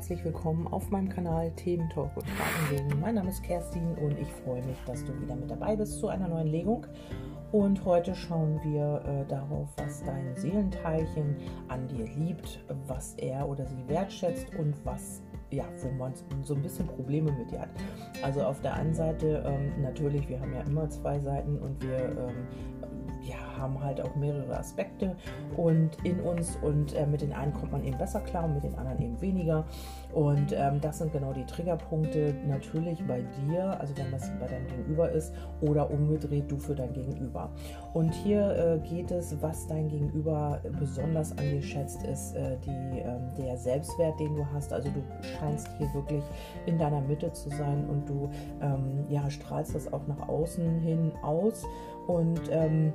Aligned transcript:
herzlich 0.00 0.24
willkommen 0.24 0.66
auf 0.68 0.88
meinem 0.88 1.10
Kanal 1.10 1.50
Themen 1.56 1.86
Talk 1.90 2.16
und 2.16 2.26
Fragenlegen. 2.26 2.98
Mein 3.02 3.16
Name 3.16 3.28
ist 3.28 3.42
Kerstin 3.42 3.94
und 3.98 4.18
ich 4.18 4.32
freue 4.32 4.64
mich, 4.64 4.78
dass 4.86 5.04
du 5.04 5.12
wieder 5.20 5.36
mit 5.36 5.50
dabei 5.50 5.76
bist 5.76 6.00
zu 6.00 6.08
einer 6.08 6.26
neuen 6.26 6.46
Legung. 6.46 6.86
Und 7.52 7.84
heute 7.84 8.14
schauen 8.14 8.58
wir 8.64 9.02
äh, 9.04 9.28
darauf, 9.28 9.68
was 9.76 10.02
dein 10.02 10.34
Seelenteilchen 10.36 11.36
an 11.68 11.86
dir 11.86 12.06
liebt, 12.16 12.64
was 12.86 13.12
er 13.16 13.46
oder 13.46 13.66
sie 13.66 13.86
wertschätzt 13.88 14.46
und 14.58 14.74
was 14.86 15.20
ja, 15.50 15.64
wo 15.82 15.90
man 15.90 16.14
so 16.44 16.54
ein 16.54 16.62
bisschen 16.62 16.86
Probleme 16.86 17.30
mit 17.32 17.50
dir 17.50 17.60
hat. 17.60 17.70
Also 18.22 18.40
auf 18.40 18.62
der 18.62 18.72
einen 18.72 18.94
Seite 18.94 19.44
ähm, 19.46 19.82
natürlich, 19.82 20.26
wir 20.30 20.40
haben 20.40 20.54
ja 20.54 20.62
immer 20.62 20.88
zwei 20.88 21.18
Seiten 21.20 21.58
und 21.58 21.82
wir 21.82 21.98
ähm, 21.98 22.46
ja, 23.22 23.36
haben 23.58 23.82
halt 23.82 24.00
auch 24.00 24.14
mehrere 24.16 24.56
Aspekte 24.58 25.16
und 25.56 25.90
in 26.04 26.20
uns 26.20 26.56
und 26.62 26.94
äh, 26.94 27.06
mit 27.06 27.20
den 27.20 27.32
einen 27.32 27.52
kommt 27.52 27.72
man 27.72 27.84
eben 27.84 27.98
besser 27.98 28.20
klar 28.20 28.44
und 28.44 28.54
mit 28.54 28.64
den 28.64 28.74
anderen 28.76 29.00
eben 29.00 29.20
weniger. 29.20 29.64
Und 30.12 30.52
ähm, 30.52 30.80
das 30.80 30.98
sind 30.98 31.12
genau 31.12 31.32
die 31.32 31.44
Triggerpunkte 31.44 32.34
natürlich 32.48 33.04
bei 33.06 33.22
dir, 33.22 33.78
also 33.80 33.96
wenn 33.96 34.10
das 34.10 34.28
bei 34.40 34.46
deinem 34.48 34.66
Gegenüber 34.66 35.10
ist 35.10 35.32
oder 35.60 35.90
umgedreht 35.90 36.50
du 36.50 36.56
für 36.56 36.74
dein 36.74 36.92
Gegenüber. 36.92 37.50
Und 37.92 38.12
hier 38.12 38.56
äh, 38.56 38.88
geht 38.88 39.10
es, 39.10 39.40
was 39.40 39.66
dein 39.68 39.88
Gegenüber 39.88 40.60
besonders 40.78 41.32
an 41.32 41.44
dir 41.44 41.62
schätzt, 41.62 42.02
ist 42.04 42.34
äh, 42.34 42.56
die, 42.64 43.00
ähm, 43.00 43.28
der 43.38 43.56
Selbstwert, 43.56 44.18
den 44.18 44.34
du 44.34 44.46
hast. 44.52 44.72
Also 44.72 44.88
du 44.90 45.02
scheinst 45.38 45.68
hier 45.78 45.92
wirklich 45.94 46.24
in 46.66 46.78
deiner 46.78 47.00
Mitte 47.00 47.32
zu 47.32 47.48
sein 47.50 47.86
und 47.88 48.08
du 48.08 48.30
ähm, 48.60 49.04
ja, 49.08 49.30
strahlst 49.30 49.74
das 49.74 49.92
auch 49.92 50.06
nach 50.06 50.28
außen 50.28 50.80
hin 50.80 51.12
aus. 51.22 51.64
Und 52.06 52.40
ähm, 52.50 52.92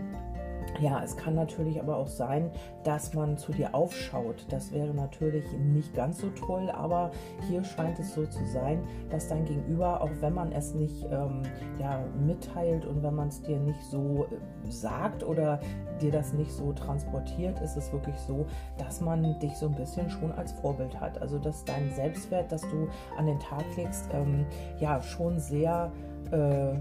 ja, 0.80 1.02
es 1.04 1.16
kann 1.16 1.36
natürlich 1.36 1.80
aber 1.80 1.98
auch 1.98 2.08
sein, 2.08 2.52
dass 2.84 3.14
man 3.14 3.38
zu 3.38 3.52
dir 3.52 3.74
aufschaut. 3.74 4.46
Das 4.50 4.72
wäre 4.72 4.94
natürlich 4.94 5.46
nicht 5.54 5.94
ganz 5.94 6.20
so 6.20 6.30
toll, 6.30 6.70
aber 6.70 7.12
hier 7.48 7.64
scheint 7.64 8.00
es 8.00 8.14
so 8.14 8.26
zu 8.26 8.45
sein, 8.45 8.84
dass 9.09 9.28
dein 9.28 9.45
Gegenüber, 9.45 10.02
auch 10.02 10.12
wenn 10.20 10.34
man 10.34 10.52
es 10.52 10.73
nicht 10.73 11.06
ähm, 11.06 11.44
ja, 11.80 12.04
mitteilt 12.26 12.86
und 12.86 13.04
wenn 13.04 13.16
man 13.16 13.30
es 13.30 13.42
dir 13.42 13.59
nicht 13.59 13.82
so 13.84 14.26
äh, 14.26 14.72
sagt 14.72 15.23
oder 15.23 15.59
dir 16.02 16.12
das 16.12 16.34
nicht 16.34 16.52
so 16.52 16.73
transportiert, 16.73 17.62
ist 17.62 17.78
es 17.78 17.92
wirklich 17.94 18.17
so, 18.28 18.45
dass 18.78 19.00
man 19.00 19.39
dich 19.39 19.56
so 19.56 19.67
ein 19.67 19.76
bisschen 19.76 20.10
schon 20.10 20.32
als 20.32 20.52
Vorbild 20.54 21.00
hat. 21.00 21.22
Also 21.22 21.39
dass 21.39 21.64
dein 21.64 21.92
Selbstwert, 21.94 22.52
das 22.52 22.62
du 22.62 22.89
an 23.17 23.26
den 23.26 23.39
Tag 23.39 23.64
legst, 23.78 24.10
ähm, 24.14 24.45
ja 24.80 25.02
schon 25.02 25.39
sehr 25.39 25.92
äh, 26.32 26.73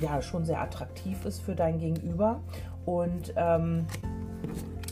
ja 0.00 0.22
schon 0.22 0.44
sehr 0.44 0.60
attraktiv 0.60 1.24
ist 1.24 1.40
für 1.40 1.54
dein 1.54 1.78
Gegenüber 1.78 2.40
und 2.84 3.32
ähm, 3.36 3.86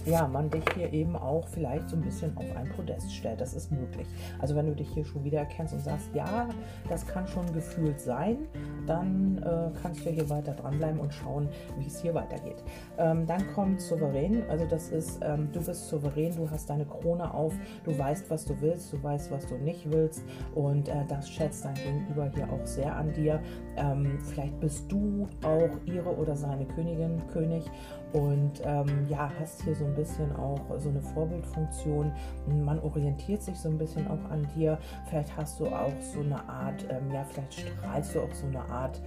ja, 0.08 0.26
man 0.26 0.50
dich 0.50 0.64
hier 0.74 0.92
eben 0.92 1.16
auch 1.16 1.46
vielleicht 1.48 1.88
so 1.90 1.96
ein 1.96 2.02
bisschen 2.02 2.36
auf 2.36 2.56
ein 2.56 2.68
Podest 2.70 3.12
stellt. 3.12 3.40
Das 3.40 3.54
ist 3.54 3.70
möglich. 3.70 4.06
Also 4.38 4.56
wenn 4.56 4.66
du 4.66 4.74
dich 4.74 4.88
hier 4.88 5.04
schon 5.04 5.24
wieder 5.24 5.40
erkennst 5.40 5.74
und 5.74 5.80
sagst, 5.80 6.08
ja, 6.14 6.48
das 6.88 7.06
kann 7.06 7.26
schon 7.26 7.52
gefühlt 7.52 8.00
sein, 8.00 8.38
dann 8.86 9.38
äh, 9.38 9.70
kannst 9.80 10.04
du 10.04 10.10
hier 10.10 10.28
weiter 10.30 10.52
dranbleiben 10.52 10.98
und 10.98 11.12
schauen, 11.12 11.48
wie 11.78 11.86
es 11.86 12.00
hier 12.00 12.14
weitergeht. 12.14 12.62
Ähm, 12.98 13.26
dann 13.26 13.46
kommt 13.54 13.80
souverän. 13.80 14.42
Also 14.48 14.64
das 14.66 14.88
ist, 14.90 15.20
ähm, 15.22 15.48
du 15.52 15.62
bist 15.62 15.88
souverän, 15.88 16.34
du 16.34 16.50
hast 16.50 16.70
deine 16.70 16.86
Krone 16.86 17.32
auf, 17.32 17.52
du 17.84 17.96
weißt, 17.96 18.30
was 18.30 18.44
du 18.44 18.58
willst, 18.60 18.92
du 18.92 19.02
weißt, 19.02 19.30
was 19.30 19.46
du 19.46 19.56
nicht 19.56 19.90
willst 19.90 20.22
und 20.54 20.88
äh, 20.88 21.04
das 21.08 21.28
schätzt 21.28 21.64
dein 21.64 21.74
Gegenüber 21.74 22.30
hier 22.34 22.48
auch 22.50 22.66
sehr 22.66 22.96
an 22.96 23.12
dir. 23.12 23.40
Ähm, 23.76 24.18
vielleicht 24.22 24.58
bist 24.60 24.90
du 24.90 25.28
auch 25.42 25.70
ihre 25.84 26.16
oder 26.16 26.34
seine 26.34 26.64
Königin, 26.66 27.22
König 27.32 27.64
und 28.12 28.62
ähm, 28.64 29.06
ja, 29.08 29.30
hast 29.38 29.62
hier 29.62 29.74
so 29.74 29.84
ein 29.84 29.94
bisschen 29.94 30.34
auch 30.36 30.60
so 30.78 30.88
eine 30.88 31.02
Vorbildfunktion. 31.02 32.12
Man 32.46 32.78
orientiert 32.80 33.42
sich 33.42 33.58
so 33.58 33.68
ein 33.68 33.78
bisschen 33.78 34.06
auch 34.08 34.30
an 34.30 34.46
dir. 34.56 34.78
Vielleicht 35.08 35.36
hast 35.36 35.60
du 35.60 35.66
auch 35.66 35.92
so 36.00 36.20
eine 36.20 36.48
Art, 36.48 36.86
ähm, 36.88 37.12
ja, 37.12 37.24
vielleicht 37.24 37.54
strahlst 37.54 38.14
du 38.14 38.20
auch 38.20 38.32
so 38.32 38.46
eine 38.46 38.60
Art, 38.60 39.00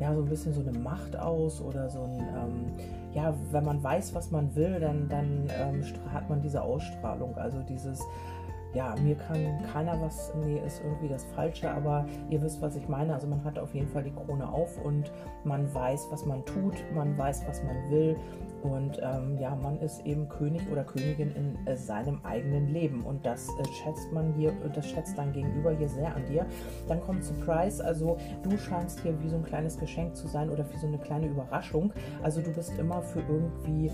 ja, 0.00 0.14
so 0.14 0.22
ein 0.22 0.28
bisschen 0.28 0.52
so 0.52 0.60
eine 0.60 0.76
Macht 0.76 1.16
aus 1.16 1.60
oder 1.60 1.88
so 1.88 2.02
ein, 2.02 2.18
ähm, 2.18 2.72
ja, 3.12 3.34
wenn 3.50 3.64
man 3.64 3.82
weiß, 3.82 4.14
was 4.14 4.30
man 4.30 4.54
will, 4.54 4.80
dann, 4.80 5.08
dann 5.08 5.48
ähm, 5.50 5.82
hat 6.12 6.28
man 6.28 6.40
diese 6.42 6.62
Ausstrahlung, 6.62 7.36
also 7.36 7.60
dieses, 7.62 8.00
ja, 8.74 8.94
mir 9.02 9.16
kann 9.16 9.62
keiner 9.72 10.00
was, 10.00 10.32
nee, 10.44 10.60
ist 10.66 10.82
irgendwie 10.84 11.08
das 11.08 11.24
Falsche, 11.24 11.70
aber 11.70 12.06
ihr 12.30 12.42
wisst, 12.42 12.60
was 12.60 12.76
ich 12.76 12.88
meine. 12.88 13.14
Also 13.14 13.26
man 13.26 13.42
hat 13.44 13.58
auf 13.58 13.74
jeden 13.74 13.88
Fall 13.88 14.04
die 14.04 14.12
Krone 14.12 14.48
auf 14.48 14.82
und 14.84 15.10
man 15.44 15.72
weiß, 15.72 16.08
was 16.10 16.26
man 16.26 16.44
tut, 16.44 16.74
man 16.94 17.16
weiß, 17.16 17.46
was 17.46 17.62
man 17.64 17.90
will 17.90 18.16
und 18.62 18.98
ähm, 19.02 19.38
ja, 19.38 19.54
man 19.54 19.78
ist 19.80 20.04
eben 20.04 20.28
König 20.28 20.62
oder 20.70 20.84
Königin 20.84 21.30
in 21.34 21.66
äh, 21.66 21.76
seinem 21.76 22.20
eigenen 22.24 22.68
Leben 22.68 23.04
und 23.04 23.24
das 23.24 23.48
äh, 23.48 23.64
schätzt 23.82 24.12
man 24.12 24.32
hier, 24.34 24.52
das 24.74 24.88
schätzt 24.88 25.16
dein 25.16 25.32
Gegenüber 25.32 25.70
hier 25.70 25.88
sehr 25.88 26.14
an 26.14 26.24
dir. 26.26 26.44
Dann 26.88 27.00
kommt 27.00 27.22
Surprise, 27.22 27.84
also 27.84 28.18
du 28.42 28.56
scheinst 28.58 29.00
hier 29.00 29.20
wie 29.22 29.28
so 29.28 29.36
ein 29.36 29.44
kleines 29.44 29.78
Geschenk 29.78 30.16
zu 30.16 30.26
sein 30.26 30.50
oder 30.50 30.64
wie 30.72 30.78
so 30.78 30.86
eine 30.86 30.98
kleine 30.98 31.26
Überraschung. 31.26 31.92
Also 32.22 32.40
du 32.40 32.52
bist 32.52 32.76
immer 32.78 33.00
für 33.02 33.20
irgendwie 33.20 33.90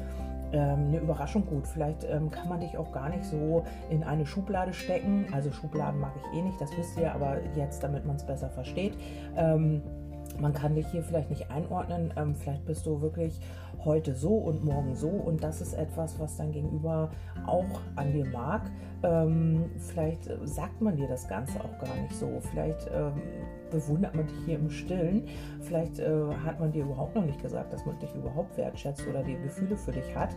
ähm, 0.54 0.86
eine 0.88 0.98
Überraschung 0.98 1.44
gut. 1.46 1.66
Vielleicht 1.66 2.04
ähm, 2.04 2.30
kann 2.30 2.48
man 2.48 2.60
dich 2.60 2.78
auch 2.78 2.92
gar 2.92 3.08
nicht 3.08 3.24
so 3.24 3.64
in 3.90 4.04
eine 4.04 4.24
Schublade 4.24 4.72
stecken. 4.72 5.26
Also 5.32 5.50
Schubladen 5.50 6.00
mag 6.00 6.12
ich 6.16 6.38
eh 6.38 6.42
nicht, 6.42 6.60
das 6.60 6.70
wisst 6.78 6.98
ihr, 6.98 7.12
aber 7.12 7.38
jetzt, 7.56 7.82
damit 7.82 8.06
man 8.06 8.16
es 8.16 8.24
besser 8.24 8.48
versteht. 8.48 8.96
Ähm, 9.36 9.82
man 10.40 10.52
kann 10.52 10.74
dich 10.74 10.86
hier 10.88 11.02
vielleicht 11.02 11.30
nicht 11.30 11.50
einordnen. 11.50 12.12
Ähm, 12.16 12.34
vielleicht 12.34 12.64
bist 12.66 12.86
du 12.86 13.00
wirklich 13.00 13.40
heute 13.84 14.14
so 14.14 14.36
und 14.36 14.64
morgen 14.64 14.94
so 14.94 15.08
und 15.08 15.42
das 15.42 15.60
ist 15.60 15.74
etwas, 15.74 16.18
was 16.18 16.36
dein 16.36 16.52
Gegenüber 16.52 17.10
auch 17.46 17.80
an 17.96 18.12
dir 18.12 18.24
mag. 18.26 18.62
Ähm, 19.02 19.70
vielleicht 19.76 20.30
sagt 20.44 20.80
man 20.80 20.96
dir 20.96 21.08
das 21.08 21.28
Ganze 21.28 21.58
auch 21.60 21.78
gar 21.84 21.94
nicht 21.96 22.14
so. 22.14 22.40
Vielleicht 22.40 22.88
ähm, 22.94 23.20
bewundert 23.70 24.14
man 24.14 24.26
dich 24.26 24.36
hier 24.46 24.56
im 24.56 24.70
Stillen. 24.70 25.26
Vielleicht 25.60 25.98
äh, 25.98 26.10
hat 26.44 26.60
man 26.60 26.72
dir 26.72 26.84
überhaupt 26.84 27.14
noch 27.14 27.24
nicht 27.24 27.40
gesagt, 27.42 27.72
dass 27.72 27.84
man 27.86 27.98
dich 27.98 28.14
überhaupt 28.14 28.56
wertschätzt 28.56 29.06
oder 29.06 29.22
die 29.22 29.36
Gefühle 29.36 29.76
für 29.76 29.92
dich 29.92 30.14
hat. 30.14 30.30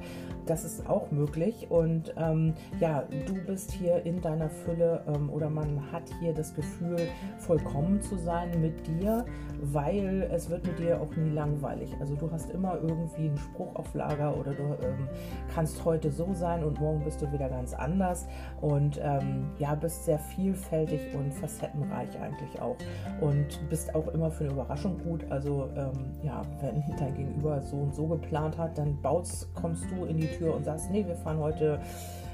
Das 0.45 0.63
ist 0.63 0.88
auch 0.89 1.11
möglich. 1.11 1.67
Und 1.69 2.13
ähm, 2.17 2.53
ja, 2.79 3.03
du 3.25 3.35
bist 3.45 3.71
hier 3.71 4.05
in 4.05 4.21
deiner 4.21 4.49
Fülle 4.49 5.03
ähm, 5.07 5.29
oder 5.29 5.49
man 5.49 5.91
hat 5.91 6.03
hier 6.19 6.33
das 6.33 6.53
Gefühl, 6.53 6.97
vollkommen 7.39 8.01
zu 8.01 8.17
sein 8.17 8.61
mit 8.61 8.88
dir, 8.88 9.25
weil 9.61 10.29
es 10.31 10.49
wird 10.49 10.65
mit 10.65 10.79
dir 10.79 11.01
auch 11.01 11.15
nie 11.15 11.29
langweilig. 11.29 11.94
Also 11.99 12.15
du 12.15 12.31
hast 12.31 12.51
immer 12.51 12.79
irgendwie 12.81 13.27
einen 13.27 13.38
Spruch 13.38 13.75
auf 13.75 13.94
Lager 13.94 14.38
oder 14.38 14.53
du 14.53 14.63
ähm, 14.63 15.07
kannst 15.53 15.83
heute 15.83 16.11
so 16.11 16.33
sein 16.33 16.63
und 16.63 16.79
morgen 16.79 17.03
bist 17.03 17.21
du 17.21 17.31
wieder 17.31 17.49
ganz 17.49 17.73
anders 17.73 18.27
und 18.61 18.99
ähm, 19.01 19.49
ja, 19.57 19.75
bist 19.75 20.05
sehr 20.05 20.19
vielfältig 20.19 21.01
und 21.13 21.33
facettenreich 21.33 22.19
eigentlich 22.19 22.61
auch 22.61 22.77
und 23.22 23.69
bist 23.69 23.94
auch 23.95 24.07
immer 24.09 24.31
für 24.31 24.45
eine 24.45 24.53
Überraschung 24.53 24.97
gut. 25.03 25.25
Also 25.29 25.69
ähm, 25.75 26.11
ja, 26.23 26.41
wenn 26.61 26.83
dein 26.97 27.16
Gegenüber 27.16 27.61
so 27.61 27.78
und 27.78 27.95
so 27.95 28.07
geplant 28.07 28.57
hat, 28.57 28.78
dann 28.78 29.01
baut's, 29.01 29.47
kommst 29.53 29.85
du 29.91 30.05
in 30.05 30.17
die 30.17 30.28
Tür 30.28 30.55
und 30.55 30.66
sagst, 30.66 30.91
nee, 30.91 31.05
wir 31.05 31.16
fahren 31.16 31.39
heute 31.39 31.79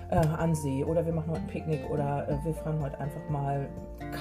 äh, 0.09 0.15
an 0.15 0.53
See 0.55 0.83
oder 0.83 1.05
wir 1.05 1.13
machen 1.13 1.31
heute 1.31 1.41
ein 1.41 1.47
Picknick 1.47 1.89
oder 1.89 2.27
äh, 2.27 2.45
wir 2.45 2.53
fahren 2.53 2.79
heute 2.81 2.99
einfach 2.99 3.29
mal, 3.29 3.67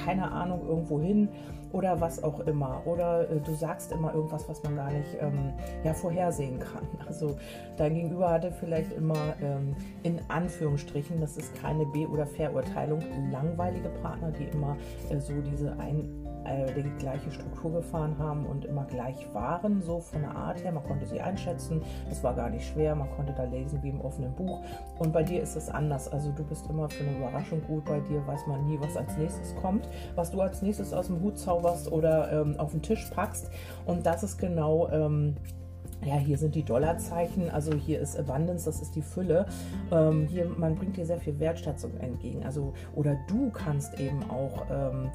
keine 0.05 0.31
Ahnung, 0.31 0.67
irgendwo 0.67 1.01
hin 1.01 1.29
oder 1.73 2.01
was 2.01 2.23
auch 2.23 2.41
immer. 2.41 2.83
Oder 2.87 3.29
äh, 3.31 3.41
du 3.41 3.55
sagst 3.55 3.93
immer 3.93 4.15
irgendwas, 4.15 4.49
was 4.49 4.63
man 4.63 4.77
gar 4.77 4.91
nicht 4.91 5.17
ähm, 5.21 5.53
ja, 5.85 5.95
vorhersehen 5.95 6.59
kann. 6.59 6.87
Also 7.07 7.37
dein 7.77 7.95
Gegenüber 7.95 8.31
hatte 8.31 8.51
vielleicht 8.53 8.93
immer 8.93 9.35
ähm, 9.43 9.75
in 10.03 10.19
Anführungsstrichen, 10.29 11.21
das 11.21 11.37
ist 11.37 11.55
keine 11.61 11.85
B- 11.85 12.07
oder 12.07 12.27
Verurteilung, 12.27 13.03
langweilige 13.31 13.91
Partner, 14.03 14.31
die 14.31 14.45
immer 14.45 14.77
äh, 15.11 15.19
so 15.19 15.35
diese 15.43 15.79
ein 15.79 16.22
äh, 16.45 16.83
die 16.83 16.91
gleiche 16.99 17.31
Struktur 17.31 17.73
gefahren 17.73 18.17
haben 18.19 18.47
und 18.47 18.65
immer 18.65 18.85
gleich 18.85 19.33
waren, 19.33 19.83
so 19.83 20.01
von 20.01 20.23
der 20.23 20.35
Art 20.35 20.63
her. 20.63 20.73
Man 20.73 20.85
konnte 20.85 21.07
sie 21.07 21.21
einschätzen, 21.21 21.83
das 22.09 22.23
war 22.23 22.35
gar 22.35 22.51
nicht 22.51 22.67
schwer, 22.67 22.95
man 22.95 23.11
konnte 23.11 23.33
da 23.33 23.45
lesen 23.45 23.83
wie 23.83 23.91
im 23.91 24.01
offenen 24.01 24.35
Buch. 24.35 24.63
Und 24.99 25.13
bei 25.13 25.23
dir 25.23 25.43
ist 25.43 25.57
es 25.57 25.69
anders. 25.69 26.09
Also 26.09 26.31
du 26.33 26.45
bist 26.45 26.69
immer 26.69 26.89
für 26.89 27.05
eine 27.05 27.17
Überraschung 27.17 27.63
gut. 27.63 27.85
Bei 27.85 28.01
dir 28.01 28.27
weiß 28.27 28.47
man 28.47 28.65
nie, 28.67 28.79
was 28.81 28.97
als 28.97 29.17
nächstes 29.17 29.55
kommt, 29.57 29.89
was 30.15 30.31
du 30.31 30.41
als 30.41 30.63
nächstes 30.63 30.93
aus 30.93 31.07
dem 31.07 31.21
Hut 31.21 31.39
zauberst 31.39 31.91
oder 31.91 32.33
ähm, 32.33 32.59
auf 32.59 32.73
den 32.73 32.83
Tisch 32.83 33.11
packst. 33.15 33.51
Und 33.87 34.07
das 34.07 34.23
ist 34.23 34.39
genau. 34.39 34.89
Ähm, 34.91 35.37
ja, 36.05 36.17
hier 36.17 36.37
sind 36.37 36.57
die 36.57 36.65
Dollarzeichen, 36.65 37.49
also 37.51 37.75
hier 37.75 38.01
ist 38.01 38.19
Abundance, 38.19 38.65
das 38.65 38.83
ist 38.83 38.97
die 38.97 39.03
Fülle. 39.03 39.47
Ähm, 39.93 40.27
hier, 40.29 40.47
man 40.47 40.75
bringt 40.75 40.97
dir 40.97 41.07
sehr 41.07 41.19
viel 41.19 41.39
Wertschätzung 41.39 41.97
entgegen. 41.99 42.45
Also, 42.45 42.73
oder 42.95 43.17
du 43.29 43.51
kannst 43.51 44.01
eben 44.01 44.29
auch 44.29 44.67
ähm, 44.71 45.11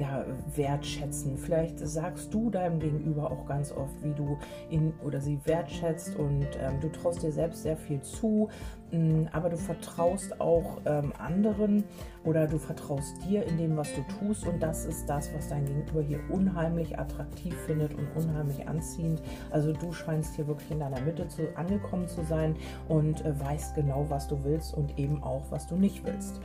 ja, 0.00 0.24
wertschätzen. 0.56 1.36
Vielleicht 1.36 1.78
sagst 1.78 2.32
du 2.32 2.48
deinem 2.50 2.80
Gegenüber 2.80 3.30
auch 3.30 3.46
ganz 3.46 3.70
oft, 3.70 4.02
wie 4.02 4.14
du 4.14 4.38
ihn 4.70 4.94
oder 5.04 5.20
sie 5.20 5.38
wertschätzt 5.44 6.16
und 6.16 6.46
ähm, 6.58 6.80
du 6.80 6.88
traust 6.88 7.22
dir 7.22 7.32
selbst 7.32 7.62
sehr 7.62 7.76
viel 7.76 8.00
zu. 8.00 8.48
Mm, 8.92 9.26
aber 9.32 9.50
du 9.50 9.56
vertraust 9.56 10.40
auch 10.40 10.78
ähm, 10.86 11.12
anderen 11.18 11.84
oder 12.24 12.46
du 12.46 12.58
vertraust 12.58 13.14
dir 13.28 13.46
in 13.46 13.58
dem, 13.58 13.76
was 13.76 13.88
du 13.94 14.00
tust 14.18 14.46
und 14.46 14.60
das 14.62 14.84
ist 14.86 15.06
das, 15.06 15.32
was 15.34 15.48
dein 15.48 15.66
Gegenüber 15.66 16.02
hier 16.02 16.20
unheimlich 16.30 16.98
attraktiv 16.98 17.54
findet 17.66 17.94
und 17.94 18.08
unheimlich 18.16 18.66
anziehend. 18.66 19.22
Also 19.50 19.72
du 19.72 19.92
scheinst 19.92 20.34
hier 20.34 20.46
wirklich 20.46 20.70
in 20.70 20.80
deiner 20.80 21.00
Mitte 21.02 21.28
zu, 21.28 21.42
angekommen 21.56 22.08
zu 22.08 22.22
sein 22.24 22.56
und 22.88 23.24
äh, 23.24 23.38
weißt 23.38 23.74
genau, 23.74 24.06
was 24.08 24.26
du 24.26 24.42
willst 24.44 24.74
und 24.74 24.98
eben 24.98 25.22
auch, 25.22 25.44
was 25.50 25.66
du 25.66 25.76
nicht 25.76 26.04
willst. 26.04 26.40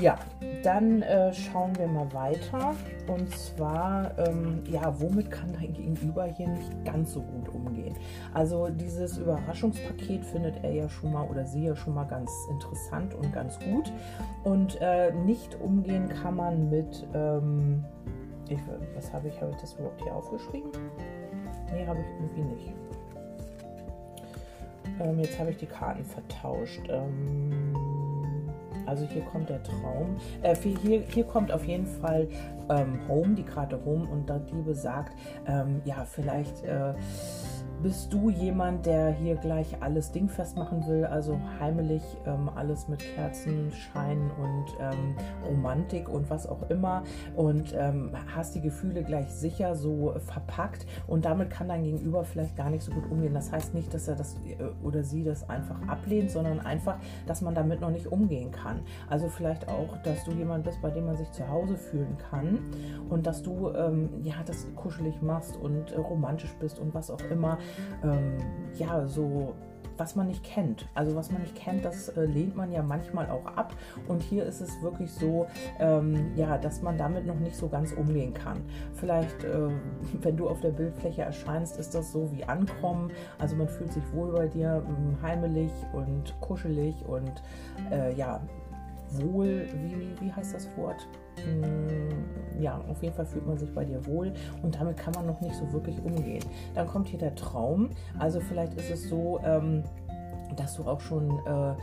Ja, 0.00 0.16
dann 0.62 1.02
äh, 1.02 1.32
schauen 1.34 1.76
wir 1.76 1.88
mal 1.88 2.12
weiter. 2.12 2.57
Und 3.06 3.30
zwar, 3.36 4.16
ähm, 4.18 4.62
ja, 4.66 4.94
womit 5.00 5.30
kann 5.30 5.52
dein 5.52 5.72
Gegenüber 5.72 6.24
hier 6.24 6.48
nicht 6.48 6.84
ganz 6.84 7.12
so 7.12 7.22
gut 7.22 7.48
umgehen? 7.48 7.94
Also 8.34 8.68
dieses 8.68 9.18
Überraschungspaket 9.18 10.24
findet 10.24 10.62
er 10.62 10.72
ja 10.72 10.88
schon 10.88 11.12
mal 11.12 11.26
oder 11.26 11.44
sie 11.46 11.64
ja 11.64 11.76
schon 11.76 11.94
mal 11.94 12.04
ganz 12.04 12.30
interessant 12.50 13.14
und 13.14 13.32
ganz 13.32 13.58
gut. 13.60 13.92
Und 14.44 14.78
äh, 14.80 15.12
nicht 15.12 15.58
umgehen 15.60 16.08
kann 16.08 16.36
man 16.36 16.68
mit, 16.70 17.06
ähm, 17.14 17.84
ich, 18.48 18.60
was 18.94 19.12
habe 19.12 19.28
ich, 19.28 19.40
habe 19.40 19.52
ich 19.52 19.58
das 19.58 19.74
überhaupt 19.74 20.02
hier 20.02 20.14
aufgeschrieben? 20.14 20.70
Nee, 21.72 21.86
habe 21.86 22.00
ich 22.00 22.06
irgendwie 22.20 22.54
nicht. 22.54 22.74
Ähm, 25.00 25.18
jetzt 25.20 25.38
habe 25.38 25.50
ich 25.50 25.56
die 25.56 25.66
Karten 25.66 26.04
vertauscht. 26.04 26.82
Ähm, 26.88 27.57
also 28.88 29.04
hier 29.04 29.22
kommt 29.22 29.48
der 29.50 29.62
Traum. 29.62 30.16
Äh, 30.42 30.56
hier, 30.56 31.02
hier 31.02 31.24
kommt 31.24 31.52
auf 31.52 31.64
jeden 31.66 31.86
Fall 31.86 32.28
ähm, 32.70 33.00
Home, 33.06 33.34
die 33.34 33.42
Karte 33.42 33.78
Home 33.84 34.08
und 34.08 34.28
die 34.28 34.62
besagt, 34.62 35.12
ähm, 35.46 35.82
ja, 35.84 36.04
vielleicht 36.04 36.64
äh, 36.64 36.94
bist 37.82 38.12
du 38.12 38.30
jemand, 38.30 38.86
der 38.86 39.10
hier 39.10 39.36
gleich 39.36 39.80
alles 39.80 40.10
dingfest 40.12 40.56
machen 40.56 40.86
will, 40.86 41.04
also 41.04 41.38
heimelig 41.60 42.02
ähm, 42.26 42.50
alles 42.54 42.88
mit 42.88 43.00
Kerzenschein 43.00 44.30
und 44.38 44.66
ähm, 44.80 45.14
Romantik 45.46 46.08
und 46.08 46.28
was 46.30 46.46
auch 46.46 46.68
immer. 46.70 47.02
Und 47.36 47.74
ähm, 47.76 48.10
hast 48.34 48.54
die 48.54 48.60
Gefühle 48.60 49.02
gleich 49.02 49.30
sicher 49.30 49.76
so 49.76 50.14
verpackt. 50.18 50.86
Und 51.06 51.24
damit 51.24 51.50
kann 51.50 51.68
dein 51.68 51.84
Gegenüber 51.84 52.24
vielleicht 52.24 52.56
gar 52.56 52.70
nicht 52.70 52.82
so 52.82 52.92
gut 52.92 53.10
umgehen. 53.10 53.34
Das 53.34 53.52
heißt 53.52 53.74
nicht, 53.74 53.92
dass 53.94 54.08
er 54.08 54.16
das 54.16 54.34
äh, 54.46 54.56
oder 54.84 55.02
sie 55.04 55.22
das 55.22 55.48
einfach 55.48 55.80
ablehnt, 55.86 56.30
sondern 56.30 56.60
einfach, 56.60 56.96
dass 57.26 57.42
man 57.42 57.54
damit 57.54 57.80
noch 57.80 57.90
nicht 57.90 58.06
umgehen 58.06 58.50
kann. 58.50 58.80
Also 59.08 59.28
vielleicht 59.28 59.68
auch, 59.68 59.96
dass 60.02 60.24
du 60.24 60.32
jemand 60.32 60.64
bist, 60.64 60.82
bei 60.82 60.90
dem 60.90 61.06
man 61.06 61.16
sich 61.16 61.30
zu 61.30 61.48
Hause 61.48 61.76
fühlen 61.76 62.16
kann. 62.30 62.58
Und 63.08 63.26
dass 63.26 63.42
du 63.42 63.70
ähm, 63.70 64.10
ja 64.22 64.34
das 64.44 64.66
kuschelig 64.74 65.22
machst 65.22 65.56
und 65.56 65.92
äh, 65.92 65.96
romantisch 65.96 66.54
bist 66.60 66.78
und 66.78 66.94
was 66.94 67.10
auch 67.10 67.20
immer 67.30 67.58
ähm, 68.02 68.38
ja, 68.74 69.06
so 69.06 69.54
was 69.98 70.16
man 70.16 70.28
nicht 70.28 70.44
kennt. 70.44 70.86
Also 70.94 71.14
was 71.14 71.30
man 71.30 71.42
nicht 71.42 71.54
kennt, 71.54 71.84
das 71.84 72.08
äh, 72.10 72.24
lehnt 72.24 72.56
man 72.56 72.72
ja 72.72 72.82
manchmal 72.82 73.28
auch 73.30 73.44
ab. 73.46 73.74
Und 74.06 74.22
hier 74.22 74.44
ist 74.44 74.60
es 74.60 74.80
wirklich 74.82 75.12
so, 75.12 75.46
ähm, 75.78 76.32
ja, 76.36 76.56
dass 76.56 76.82
man 76.82 76.96
damit 76.96 77.26
noch 77.26 77.38
nicht 77.38 77.56
so 77.56 77.68
ganz 77.68 77.92
umgehen 77.92 78.32
kann. 78.32 78.58
Vielleicht, 78.94 79.44
äh, 79.44 79.68
wenn 80.22 80.36
du 80.36 80.48
auf 80.48 80.60
der 80.60 80.70
Bildfläche 80.70 81.22
erscheinst, 81.22 81.78
ist 81.78 81.94
das 81.94 82.12
so 82.12 82.30
wie 82.32 82.44
Ankommen. 82.44 83.10
Also 83.38 83.56
man 83.56 83.68
fühlt 83.68 83.92
sich 83.92 84.04
wohl 84.12 84.32
bei 84.32 84.46
dir, 84.46 84.82
ähm, 84.86 85.20
heimelig 85.22 85.72
und 85.92 86.34
kuschelig 86.40 86.94
und 87.06 87.42
äh, 87.90 88.14
ja, 88.14 88.40
wohl, 89.12 89.66
wie, 89.82 90.14
wie 90.20 90.32
heißt 90.32 90.54
das 90.54 90.68
Wort? 90.76 91.06
Mm, 91.46 92.60
ja, 92.60 92.80
auf 92.88 93.02
jeden 93.02 93.14
Fall 93.14 93.26
fühlt 93.26 93.46
man 93.46 93.58
sich 93.58 93.72
bei 93.72 93.84
dir 93.84 94.04
wohl 94.06 94.32
und 94.62 94.74
damit 94.74 94.96
kann 94.96 95.12
man 95.14 95.26
noch 95.26 95.40
nicht 95.40 95.54
so 95.54 95.72
wirklich 95.72 96.00
umgehen. 96.02 96.44
Dann 96.74 96.86
kommt 96.86 97.08
hier 97.08 97.18
der 97.18 97.34
Traum. 97.34 97.90
Also 98.18 98.40
vielleicht 98.40 98.74
ist 98.74 98.90
es 98.90 99.08
so, 99.08 99.40
ähm, 99.44 99.82
dass 100.56 100.74
du 100.76 100.84
auch 100.84 101.00
schon 101.00 101.30
äh, 101.46 101.74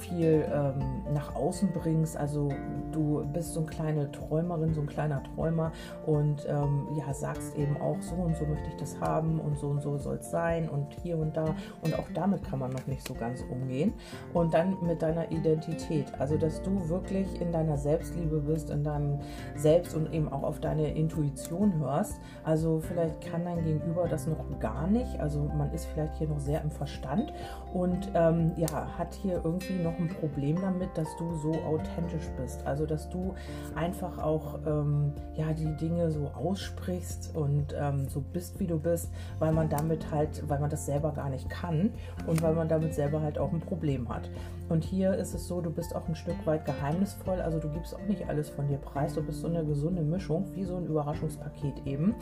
viel 0.00 0.46
ähm, 0.52 1.04
nach 1.12 1.34
außen 1.34 1.70
bringst. 1.72 2.16
Also 2.16 2.48
du 2.92 3.24
bist 3.32 3.54
so 3.54 3.60
eine 3.60 3.68
kleine 3.68 4.12
Träumerin, 4.12 4.74
so 4.74 4.80
ein 4.80 4.86
kleiner 4.86 5.22
Träumer 5.34 5.72
und 6.06 6.46
ähm, 6.48 6.88
ja, 6.96 7.12
sagst 7.12 7.56
eben 7.56 7.76
auch, 7.80 8.00
so 8.00 8.14
und 8.14 8.36
so 8.36 8.44
möchte 8.46 8.68
ich 8.68 8.76
das 8.76 9.00
haben 9.00 9.40
und 9.40 9.58
so 9.58 9.68
und 9.68 9.82
so 9.82 9.96
soll 9.98 10.16
es 10.16 10.30
sein 10.30 10.68
und 10.68 10.92
hier 11.02 11.18
und 11.18 11.36
da. 11.36 11.54
Und 11.82 11.98
auch 11.98 12.08
damit 12.14 12.44
kann 12.44 12.58
man 12.58 12.72
noch 12.72 12.86
nicht 12.86 13.06
so 13.06 13.14
ganz 13.14 13.42
umgehen. 13.50 13.92
Und 14.32 14.54
dann 14.54 14.76
mit 14.82 15.02
deiner 15.02 15.30
Identität. 15.30 16.06
Also, 16.18 16.36
dass 16.36 16.62
du 16.62 16.88
wirklich 16.88 17.40
in 17.40 17.52
deiner 17.52 17.76
Selbstliebe 17.76 18.40
bist, 18.40 18.70
in 18.70 18.84
deinem 18.84 19.18
Selbst 19.56 19.94
und 19.94 20.12
eben 20.12 20.28
auch 20.32 20.42
auf 20.42 20.60
deine 20.60 20.94
Intuition 20.94 21.78
hörst. 21.78 22.20
Also 22.44 22.80
vielleicht 22.80 23.20
kann 23.20 23.44
dein 23.44 23.64
Gegenüber 23.64 24.06
das 24.08 24.26
noch 24.26 24.58
gar 24.60 24.86
nicht. 24.86 25.18
Also 25.20 25.50
man 25.56 25.72
ist 25.72 25.86
vielleicht 25.86 26.14
hier 26.14 26.28
noch 26.28 26.38
sehr 26.38 26.62
im 26.62 26.70
Verstand 26.70 27.32
und 27.72 28.10
ähm, 28.14 28.52
ja, 28.56 28.86
hat 28.98 29.14
hier 29.14 29.40
irgendwie 29.44 29.65
noch 29.74 29.98
ein 29.98 30.08
Problem 30.08 30.60
damit, 30.60 30.96
dass 30.96 31.16
du 31.16 31.34
so 31.34 31.52
authentisch 31.52 32.28
bist. 32.40 32.66
Also 32.66 32.86
dass 32.86 33.08
du 33.08 33.34
einfach 33.74 34.18
auch 34.18 34.58
ähm, 34.66 35.12
ja, 35.34 35.52
die 35.52 35.76
Dinge 35.76 36.10
so 36.10 36.28
aussprichst 36.28 37.34
und 37.34 37.74
ähm, 37.78 38.08
so 38.08 38.20
bist, 38.20 38.58
wie 38.60 38.66
du 38.66 38.78
bist, 38.78 39.10
weil 39.38 39.52
man 39.52 39.68
damit 39.68 40.10
halt, 40.10 40.48
weil 40.48 40.60
man 40.60 40.70
das 40.70 40.86
selber 40.86 41.12
gar 41.12 41.28
nicht 41.28 41.48
kann 41.50 41.90
und 42.26 42.42
weil 42.42 42.54
man 42.54 42.68
damit 42.68 42.94
selber 42.94 43.20
halt 43.20 43.38
auch 43.38 43.52
ein 43.52 43.60
Problem 43.60 44.08
hat. 44.08 44.30
Und 44.68 44.82
hier 44.82 45.14
ist 45.14 45.32
es 45.32 45.46
so, 45.46 45.60
du 45.60 45.70
bist 45.70 45.94
auch 45.94 46.08
ein 46.08 46.16
Stück 46.16 46.44
weit 46.44 46.64
geheimnisvoll, 46.64 47.40
also 47.40 47.60
du 47.60 47.68
gibst 47.68 47.94
auch 47.94 48.06
nicht 48.08 48.28
alles 48.28 48.48
von 48.48 48.66
dir 48.66 48.78
preis, 48.78 49.14
du 49.14 49.22
bist 49.22 49.40
so 49.40 49.46
eine 49.46 49.64
gesunde 49.64 50.02
Mischung, 50.02 50.46
wie 50.54 50.64
so 50.64 50.76
ein 50.76 50.86
Überraschungspaket 50.86 51.86
eben. 51.86 52.14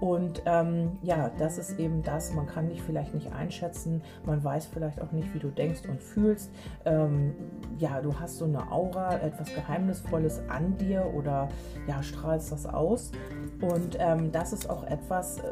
Und 0.00 0.42
ähm, 0.44 0.98
ja, 1.02 1.30
das 1.38 1.56
ist 1.56 1.78
eben 1.78 2.02
das, 2.02 2.34
man 2.34 2.46
kann 2.46 2.68
dich 2.68 2.82
vielleicht 2.82 3.14
nicht 3.14 3.32
einschätzen, 3.32 4.02
man 4.26 4.44
weiß 4.44 4.66
vielleicht 4.66 5.00
auch 5.00 5.12
nicht, 5.12 5.32
wie 5.32 5.38
du 5.38 5.48
denkst 5.48 5.88
und 5.88 6.02
fühlst. 6.02 6.50
Ähm, 6.86 7.34
ja, 7.78 8.00
du 8.00 8.18
hast 8.18 8.38
so 8.38 8.46
eine 8.46 8.70
Aura, 8.72 9.18
etwas 9.18 9.54
Geheimnisvolles 9.54 10.40
an 10.48 10.76
dir 10.78 11.12
oder 11.14 11.48
ja, 11.86 12.02
strahlst 12.02 12.52
das 12.52 12.66
aus. 12.66 13.12
Und 13.60 13.96
ähm, 13.98 14.32
das 14.32 14.52
ist 14.52 14.70
auch 14.70 14.84
etwas, 14.84 15.38
äh, 15.38 15.42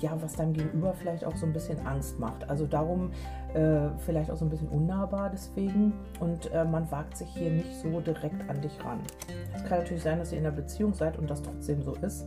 ja, 0.00 0.16
was 0.20 0.34
deinem 0.34 0.54
Gegenüber 0.54 0.94
vielleicht 0.94 1.24
auch 1.24 1.36
so 1.36 1.46
ein 1.46 1.52
bisschen 1.52 1.86
Angst 1.86 2.18
macht. 2.18 2.48
Also 2.48 2.66
darum 2.66 3.10
äh, 3.54 3.88
vielleicht 3.98 4.30
auch 4.30 4.36
so 4.36 4.44
ein 4.44 4.50
bisschen 4.50 4.68
unnahbar 4.68 5.30
deswegen. 5.30 5.92
Und 6.20 6.50
äh, 6.52 6.64
man 6.64 6.90
wagt 6.90 7.16
sich 7.16 7.28
hier 7.28 7.50
nicht 7.50 7.74
so 7.74 8.00
direkt 8.00 8.48
an 8.48 8.60
dich 8.60 8.82
ran. 8.84 9.00
Es 9.54 9.64
kann 9.64 9.80
natürlich 9.80 10.02
sein, 10.02 10.18
dass 10.18 10.32
ihr 10.32 10.38
in 10.38 10.46
einer 10.46 10.56
Beziehung 10.56 10.94
seid 10.94 11.18
und 11.18 11.28
das 11.28 11.42
trotzdem 11.42 11.82
so 11.82 11.94
ist. 11.96 12.26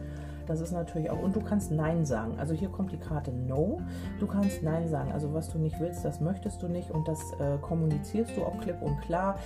Das 0.49 0.61
ist 0.61 0.71
natürlich 0.71 1.11
auch. 1.11 1.21
Und 1.21 1.35
du 1.35 1.41
kannst 1.41 1.69
Nein 1.69 2.07
sagen. 2.07 2.39
Also 2.39 2.55
hier 2.55 2.69
kommt 2.69 2.91
die 2.91 2.97
Karte 2.97 3.31
No. 3.31 3.81
Du 4.19 4.25
kannst 4.25 4.63
Nein 4.63 4.87
sagen. 4.87 5.11
Also 5.11 5.31
was 5.31 5.47
du 5.51 5.59
nicht 5.59 5.79
willst, 5.79 6.03
das 6.03 6.21
möchtest 6.21 6.63
du 6.63 6.67
nicht 6.67 6.89
und 6.89 7.07
das 7.07 7.19
äh, 7.33 7.59
kommunizierst 7.61 8.35
du 8.35 8.43
auch 8.43 8.59
klipp 8.59 8.81
und 8.81 8.99
klar. 9.01 9.37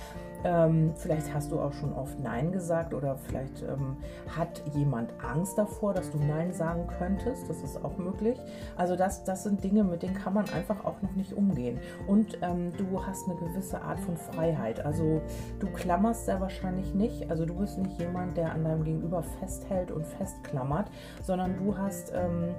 Ähm, 0.44 0.92
vielleicht 0.96 1.32
hast 1.32 1.50
du 1.50 1.58
auch 1.58 1.72
schon 1.72 1.92
oft 1.94 2.20
Nein 2.20 2.52
gesagt 2.52 2.92
oder 2.92 3.16
vielleicht 3.16 3.62
ähm, 3.62 3.96
hat 4.36 4.62
jemand 4.74 5.12
Angst 5.24 5.56
davor, 5.56 5.94
dass 5.94 6.10
du 6.10 6.18
Nein 6.18 6.52
sagen 6.52 6.86
könntest. 6.98 7.48
Das 7.48 7.62
ist 7.62 7.82
auch 7.82 7.96
möglich. 7.96 8.38
Also 8.76 8.94
das, 8.94 9.24
das 9.24 9.44
sind 9.44 9.64
Dinge, 9.64 9.84
mit 9.84 10.02
denen 10.02 10.14
kann 10.14 10.34
man 10.34 10.48
einfach 10.50 10.84
auch 10.84 11.00
noch 11.00 11.12
nicht 11.12 11.32
umgehen. 11.32 11.78
Und 12.06 12.38
ähm, 12.42 12.72
du 12.76 13.04
hast 13.04 13.26
eine 13.28 13.38
gewisse 13.38 13.80
Art 13.80 13.98
von 14.00 14.16
Freiheit. 14.16 14.84
Also 14.84 15.22
du 15.60 15.66
klammerst 15.68 16.26
sehr 16.26 16.40
wahrscheinlich 16.40 16.94
nicht. 16.94 17.30
Also 17.30 17.46
du 17.46 17.54
bist 17.54 17.78
nicht 17.78 17.98
jemand, 17.98 18.36
der 18.36 18.52
an 18.52 18.64
deinem 18.64 18.84
Gegenüber 18.84 19.22
festhält 19.22 19.90
und 19.90 20.06
festklammert, 20.06 20.90
sondern 21.22 21.56
du 21.56 21.76
hast 21.76 22.12
ähm, 22.14 22.54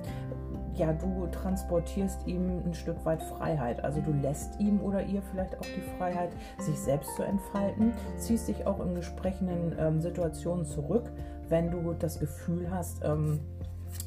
ja, 0.78 0.92
du 0.92 1.28
transportierst 1.28 2.28
ihm 2.28 2.62
ein 2.66 2.74
Stück 2.74 3.04
weit 3.06 3.22
Freiheit. 3.24 3.84
Also 3.84 4.02
du 4.02 4.12
lässt 4.12 4.60
ihm 4.60 4.82
oder 4.82 5.04
ihr 5.04 5.22
vielleicht 5.32 5.58
auch 5.58 5.66
die 5.66 5.98
Freiheit, 5.98 6.32
sich 6.60 6.78
selbst 6.78 7.16
zu 7.16 7.24
entfalten, 7.24 7.75
ziehst 8.18 8.48
dich 8.48 8.66
auch 8.66 8.80
in 8.80 8.96
entsprechenden 8.96 9.76
ähm, 9.80 10.02
Situationen 10.02 10.66
zurück, 10.66 11.12
wenn 11.50 11.72
du 11.72 11.94
das 11.94 12.20
Gefühl 12.20 12.70
hast, 12.72 13.04
ähm, 13.04 13.40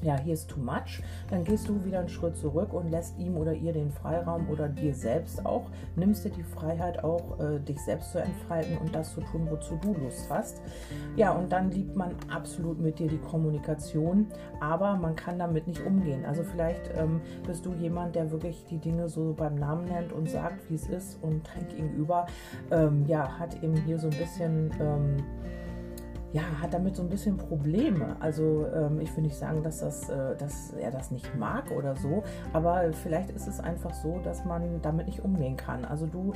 ja, 0.03 0.19
hier 0.19 0.35
ist 0.35 0.49
too 0.49 0.61
much, 0.61 1.03
dann 1.31 1.45
gehst 1.45 1.69
du 1.69 1.85
wieder 1.85 2.01
einen 2.01 2.09
Schritt 2.09 2.37
zurück 2.37 2.73
und 2.73 2.91
lässt 2.91 3.19
ihm 3.19 3.37
oder 3.37 3.53
ihr 3.53 3.73
den 3.73 3.91
Freiraum 3.91 4.49
oder 4.49 4.69
dir 4.69 4.95
selbst 4.95 5.45
auch, 5.45 5.67
nimmst 5.97 6.25
dir 6.25 6.31
die 6.31 6.43
Freiheit 6.43 7.03
auch, 7.03 7.39
äh, 7.41 7.59
dich 7.59 7.81
selbst 7.81 8.13
zu 8.13 8.19
entfalten 8.19 8.79
und 8.79 8.95
das 8.95 9.15
zu 9.15 9.21
tun, 9.21 9.49
wozu 9.51 9.79
du 9.83 9.95
Lust 9.95 10.29
hast. 10.31 10.63
Ja, 11.17 11.33
und 11.33 11.51
dann 11.51 11.71
liebt 11.71 11.97
man 11.97 12.15
absolut 12.29 12.81
mit 12.81 12.99
dir 12.99 13.09
die 13.09 13.19
Kommunikation, 13.19 14.27
aber 14.61 14.97
man 14.97 15.17
kann 15.17 15.39
damit 15.39 15.67
nicht 15.67 15.85
umgehen. 15.85 16.25
Also 16.25 16.43
vielleicht 16.45 16.91
ähm, 16.97 17.21
bist 17.47 17.67
du 17.67 17.75
jemand, 17.75 18.15
der 18.15 18.31
wirklich 18.31 18.65
die 18.67 18.79
Dinge 18.79 19.09
so 19.09 19.35
beim 19.37 19.57
Namen 19.57 19.87
nennt 19.87 20.13
und 20.13 20.31
sagt, 20.31 20.71
wie 20.71 20.75
es 20.75 20.89
ist 20.89 21.23
und 21.23 21.49
dein 21.55 21.69
Gegenüber, 21.69 22.27
ähm, 22.71 23.05
ja, 23.07 23.39
hat 23.39 23.63
eben 23.63 23.77
hier 23.85 23.99
so 23.99 24.09
ein 24.09 24.17
bisschen... 24.17 24.71
Ähm, 24.81 25.17
ja, 26.33 26.43
hat 26.61 26.75
damit 26.75 26.97
so 26.97 27.03
ein 27.03 27.09
bisschen 27.09 27.37
Probleme. 27.37 28.17
Also 28.21 28.67
ähm, 28.75 29.01
ich 29.01 29.15
will 29.17 29.23
nicht 29.23 29.37
sagen, 29.37 29.63
dass, 29.63 29.79
das, 29.81 30.09
äh, 30.09 30.37
dass 30.37 30.73
er 30.73 30.91
das 30.91 31.11
nicht 31.11 31.35
mag 31.37 31.71
oder 31.71 31.97
so, 31.97 32.23
aber 32.53 32.93
vielleicht 32.93 33.31
ist 33.31 33.47
es 33.47 33.61
einfach 33.61 33.95
so, 33.95 34.19
dass 34.23 34.45
man 34.45 34.83
damit 34.83 35.07
nicht 35.07 35.25
umgehen 35.25 35.57
kann. 35.57 35.85
Also 35.85 36.07
du 36.07 36.33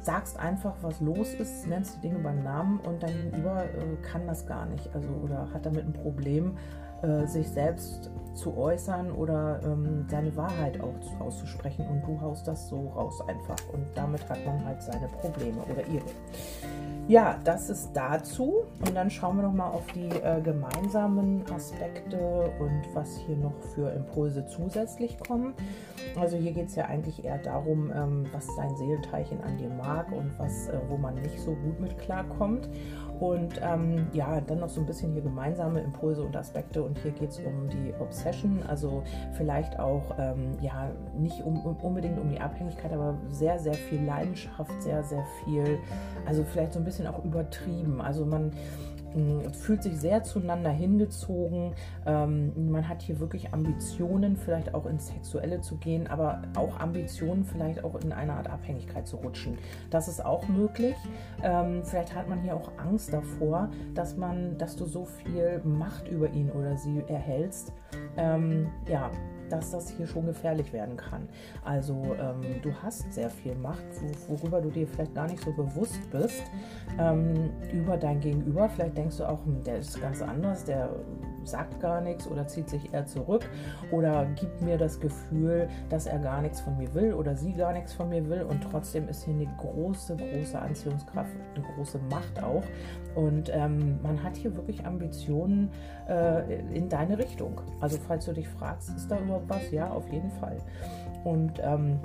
sagst 0.00 0.38
einfach, 0.38 0.74
was 0.82 1.00
los 1.00 1.34
ist, 1.34 1.66
nennst 1.66 1.96
die 1.96 2.08
Dinge 2.08 2.18
beim 2.20 2.42
Namen 2.42 2.80
und 2.80 3.02
dein 3.02 3.14
Gegenüber 3.14 3.64
äh, 3.64 3.96
kann 4.02 4.26
das 4.26 4.46
gar 4.46 4.66
nicht. 4.66 4.94
Also 4.94 5.08
oder 5.08 5.48
hat 5.52 5.66
damit 5.66 5.86
ein 5.86 5.92
Problem 5.92 6.56
äh, 7.02 7.26
sich 7.26 7.48
selbst 7.48 8.10
zu 8.34 8.56
äußern 8.56 9.12
oder 9.12 9.60
ähm, 9.64 10.06
seine 10.08 10.34
Wahrheit 10.36 10.80
auch 10.80 10.94
auszusprechen 11.20 11.86
und 11.86 12.02
du 12.06 12.20
haust 12.20 12.48
das 12.48 12.68
so 12.68 12.88
raus 12.90 13.20
einfach 13.26 13.58
und 13.72 13.86
damit 13.94 14.28
hat 14.28 14.44
man 14.46 14.64
halt 14.64 14.82
seine 14.82 15.08
Probleme 15.08 15.58
oder 15.70 15.86
ihre. 15.86 16.06
Ja, 17.08 17.36
das 17.42 17.68
ist 17.68 17.90
dazu 17.94 18.62
und 18.86 18.94
dann 18.94 19.10
schauen 19.10 19.36
wir 19.36 19.42
noch 19.42 19.52
mal 19.52 19.70
auf 19.70 19.84
die 19.92 20.08
äh, 20.08 20.40
gemeinsamen 20.40 21.44
Aspekte 21.52 22.50
und 22.60 22.82
was 22.94 23.16
hier 23.26 23.36
noch 23.36 23.58
für 23.74 23.90
Impulse 23.90 24.46
zusätzlich 24.46 25.18
kommen. 25.18 25.52
Also 26.18 26.36
hier 26.36 26.52
geht 26.52 26.68
es 26.68 26.76
ja 26.76 26.84
eigentlich 26.84 27.24
eher 27.24 27.38
darum, 27.38 27.90
ähm, 27.94 28.26
was 28.32 28.46
dein 28.56 28.76
Seelenteilchen 28.76 29.40
an 29.42 29.58
dir 29.58 29.68
mag 29.68 30.12
und 30.12 30.38
was, 30.38 30.68
äh, 30.68 30.78
wo 30.88 30.96
man 30.96 31.16
nicht 31.16 31.40
so 31.40 31.54
gut 31.54 31.80
mit 31.80 31.98
klarkommt. 31.98 32.68
Und 33.22 33.60
ähm, 33.62 34.08
ja, 34.12 34.40
dann 34.40 34.58
noch 34.58 34.68
so 34.68 34.80
ein 34.80 34.86
bisschen 34.86 35.12
hier 35.12 35.22
gemeinsame 35.22 35.80
Impulse 35.80 36.24
und 36.24 36.36
Aspekte. 36.36 36.82
Und 36.82 36.98
hier 36.98 37.12
geht 37.12 37.30
es 37.30 37.38
um 37.38 37.68
die 37.68 37.94
Obsession, 38.00 38.64
also 38.66 39.04
vielleicht 39.34 39.78
auch, 39.78 40.02
ähm, 40.18 40.58
ja, 40.60 40.90
nicht 41.16 41.40
um, 41.44 41.64
um, 41.64 41.76
unbedingt 41.76 42.18
um 42.18 42.28
die 42.28 42.40
Abhängigkeit, 42.40 42.92
aber 42.92 43.16
sehr, 43.30 43.60
sehr 43.60 43.74
viel 43.74 44.02
Leidenschaft, 44.02 44.72
sehr, 44.82 45.04
sehr 45.04 45.24
viel, 45.44 45.78
also 46.26 46.42
vielleicht 46.42 46.72
so 46.72 46.80
ein 46.80 46.84
bisschen 46.84 47.06
auch 47.06 47.24
übertrieben. 47.24 48.00
Also 48.00 48.26
man 48.26 48.50
fühlt 49.52 49.82
sich 49.82 49.98
sehr 49.98 50.22
zueinander 50.22 50.70
hingezogen. 50.70 51.72
Ähm, 52.06 52.70
man 52.70 52.88
hat 52.88 53.02
hier 53.02 53.20
wirklich 53.20 53.52
Ambitionen, 53.52 54.36
vielleicht 54.36 54.74
auch 54.74 54.86
ins 54.86 55.08
Sexuelle 55.08 55.60
zu 55.60 55.76
gehen, 55.76 56.06
aber 56.06 56.42
auch 56.56 56.78
Ambitionen, 56.80 57.44
vielleicht 57.44 57.84
auch 57.84 57.96
in 57.96 58.12
eine 58.12 58.34
Art 58.34 58.48
Abhängigkeit 58.48 59.06
zu 59.06 59.16
rutschen. 59.16 59.58
Das 59.90 60.08
ist 60.08 60.24
auch 60.24 60.48
möglich. 60.48 60.96
Ähm, 61.42 61.82
vielleicht 61.84 62.14
hat 62.14 62.28
man 62.28 62.40
hier 62.42 62.56
auch 62.56 62.70
Angst 62.78 63.12
davor, 63.12 63.70
dass 63.94 64.16
man, 64.16 64.58
dass 64.58 64.76
du 64.76 64.86
so 64.86 65.04
viel 65.04 65.60
Macht 65.64 66.08
über 66.08 66.30
ihn 66.30 66.50
oder 66.50 66.76
sie 66.76 67.02
erhältst. 67.08 67.72
Ähm, 68.16 68.68
ja, 68.88 69.10
dass 69.52 69.70
das 69.70 69.90
hier 69.90 70.06
schon 70.06 70.26
gefährlich 70.26 70.72
werden 70.72 70.96
kann. 70.96 71.28
Also 71.64 72.16
ähm, 72.18 72.40
du 72.62 72.72
hast 72.82 73.12
sehr 73.12 73.28
viel 73.28 73.54
Macht, 73.54 73.84
worüber 74.28 74.60
du 74.60 74.70
dir 74.70 74.86
vielleicht 74.86 75.14
gar 75.14 75.28
nicht 75.28 75.44
so 75.44 75.52
bewusst 75.52 76.00
bist, 76.10 76.42
ähm, 76.98 77.50
über 77.72 77.96
dein 77.96 78.20
Gegenüber. 78.20 78.68
Vielleicht 78.70 78.96
denkst 78.96 79.18
du 79.18 79.28
auch, 79.28 79.44
hm, 79.44 79.62
der 79.62 79.78
ist 79.78 80.00
ganz 80.00 80.22
anders, 80.22 80.64
der 80.64 80.88
sagt 81.44 81.80
gar 81.80 82.00
nichts 82.00 82.26
oder 82.26 82.46
zieht 82.46 82.68
sich 82.68 82.92
eher 82.92 83.06
zurück 83.06 83.48
oder 83.90 84.26
gibt 84.36 84.62
mir 84.62 84.78
das 84.78 84.98
Gefühl, 85.00 85.68
dass 85.88 86.06
er 86.06 86.18
gar 86.18 86.40
nichts 86.40 86.60
von 86.60 86.76
mir 86.78 86.92
will 86.94 87.14
oder 87.14 87.36
sie 87.36 87.52
gar 87.52 87.72
nichts 87.72 87.92
von 87.92 88.08
mir 88.08 88.28
will 88.28 88.42
und 88.42 88.62
trotzdem 88.62 89.08
ist 89.08 89.24
hier 89.24 89.34
eine 89.34 89.48
große, 89.58 90.16
große 90.16 90.58
Anziehungskraft, 90.58 91.32
eine 91.54 91.64
große 91.74 91.98
Macht 92.10 92.42
auch 92.42 92.62
und 93.14 93.50
ähm, 93.52 93.98
man 94.02 94.22
hat 94.22 94.36
hier 94.36 94.54
wirklich 94.56 94.86
Ambitionen 94.86 95.70
äh, 96.08 96.60
in 96.74 96.88
deine 96.88 97.18
Richtung. 97.18 97.60
Also 97.80 97.98
falls 98.06 98.24
du 98.24 98.32
dich 98.32 98.48
fragst, 98.48 98.90
ist 98.90 99.10
da 99.10 99.18
überhaupt 99.18 99.41
was? 99.48 99.70
Ja, 99.70 99.90
auf 99.90 100.10
jeden 100.12 100.30
Fall. 100.30 100.58
Und 101.24 101.60
ähm, 101.62 102.00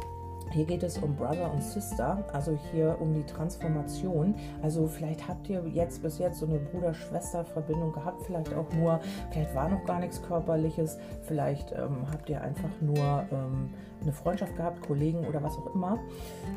hier 0.52 0.66
geht 0.66 0.84
es 0.84 0.98
um 0.98 1.16
Brother 1.16 1.52
und 1.52 1.62
Sister, 1.62 2.24
also 2.32 2.58
hier 2.72 2.98
um 3.00 3.14
die 3.14 3.24
Transformation. 3.24 4.36
Also 4.62 4.88
vielleicht 4.88 5.28
habt 5.28 5.50
ihr 5.50 5.64
jetzt 5.68 6.02
bis 6.02 6.20
jetzt 6.20 6.40
so 6.40 6.46
eine 6.46 6.60
Bruder-Schwester-Verbindung 6.60 7.92
gehabt, 7.92 8.24
vielleicht 8.26 8.54
auch 8.54 8.72
nur, 8.74 9.00
vielleicht 9.32 9.54
war 9.56 9.70
noch 9.70 9.84
gar 9.86 10.00
nichts 10.00 10.22
Körperliches, 10.22 10.98
vielleicht 11.24 11.74
ähm, 11.74 12.10
habt 12.12 12.30
ihr 12.30 12.42
einfach 12.42 12.70
nur 12.82 13.26
ähm, 13.32 13.70
eine 14.02 14.12
Freundschaft 14.12 14.56
gehabt, 14.56 14.86
Kollegen 14.86 15.26
oder 15.26 15.42
was 15.42 15.58
auch 15.58 15.74
immer. 15.74 16.00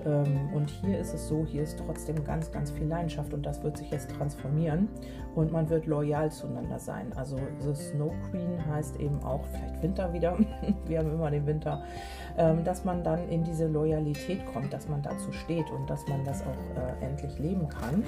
Ähm, 0.07 0.51
und 0.55 0.71
hier 0.71 0.99
ist 0.99 1.15
es 1.15 1.29
so, 1.29 1.45
hier 1.45 1.63
ist 1.63 1.79
trotzdem 1.85 2.25
ganz, 2.25 2.51
ganz 2.51 2.71
viel 2.71 2.87
Leidenschaft 2.87 3.33
und 3.33 3.45
das 3.45 3.63
wird 3.63 3.77
sich 3.77 3.91
jetzt 3.91 4.11
transformieren 4.11 4.89
und 5.35 5.53
man 5.53 5.69
wird 5.71 5.87
loyal 5.87 6.31
zueinander 6.31 6.79
sein. 6.79 7.13
Also 7.17 7.39
The 7.61 7.75
Snow 7.75 8.13
Queen 8.31 8.65
heißt 8.67 8.99
eben 9.01 9.23
auch, 9.23 9.45
vielleicht 9.47 9.83
Winter 9.83 10.13
wieder, 10.13 10.37
wir 10.87 10.99
haben 10.99 11.13
immer 11.13 11.31
den 11.31 11.47
Winter, 11.47 11.83
ähm, 12.37 12.65
dass 12.65 12.85
man 12.85 13.03
dann 13.03 13.29
in 13.29 13.45
diese 13.45 13.67
Loyalität 13.67 14.41
kommt, 14.53 14.73
dass 14.73 14.89
man 14.89 15.03
dazu 15.03 15.33
steht 15.33 15.71
und 15.71 15.89
dass 15.89 16.07
man 16.09 16.25
das 16.25 16.43
auch 16.43 16.77
äh, 16.77 17.05
endlich 17.05 17.39
leben 17.39 17.69
kann. 17.69 18.05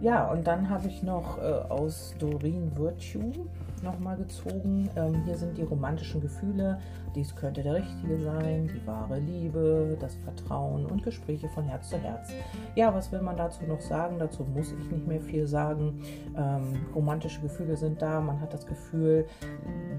Ja, 0.00 0.30
und 0.30 0.46
dann 0.46 0.70
habe 0.70 0.86
ich 0.86 1.02
noch 1.02 1.38
äh, 1.38 1.42
aus 1.42 2.14
Doreen 2.18 2.70
Virtue 2.76 3.32
nochmal 3.82 4.16
gezogen. 4.16 4.88
Ähm, 4.96 5.22
hier 5.24 5.36
sind 5.36 5.56
die 5.56 5.62
romantischen 5.62 6.20
Gefühle. 6.20 6.80
Dies 7.14 7.34
könnte 7.34 7.62
der 7.62 7.74
Richtige 7.74 8.18
sein, 8.20 8.68
die 8.68 8.86
wahre 8.86 9.18
Liebe, 9.18 9.96
das 10.00 10.14
Vertrauen 10.16 10.86
und 10.86 11.02
Gespräche 11.02 11.48
von 11.48 11.64
Herz 11.64 11.88
zu 11.88 11.98
Herz. 11.98 12.32
Ja, 12.74 12.94
was 12.94 13.10
will 13.12 13.22
man 13.22 13.36
dazu 13.36 13.64
noch 13.64 13.80
sagen? 13.80 14.18
Dazu 14.18 14.44
muss 14.44 14.72
ich 14.72 14.90
nicht 14.90 15.06
mehr 15.06 15.20
viel 15.20 15.46
sagen. 15.46 16.02
Ähm, 16.36 16.86
romantische 16.94 17.40
Gefühle 17.40 17.76
sind 17.76 18.00
da. 18.02 18.20
Man 18.20 18.40
hat 18.40 18.52
das 18.52 18.66
Gefühl, 18.66 19.26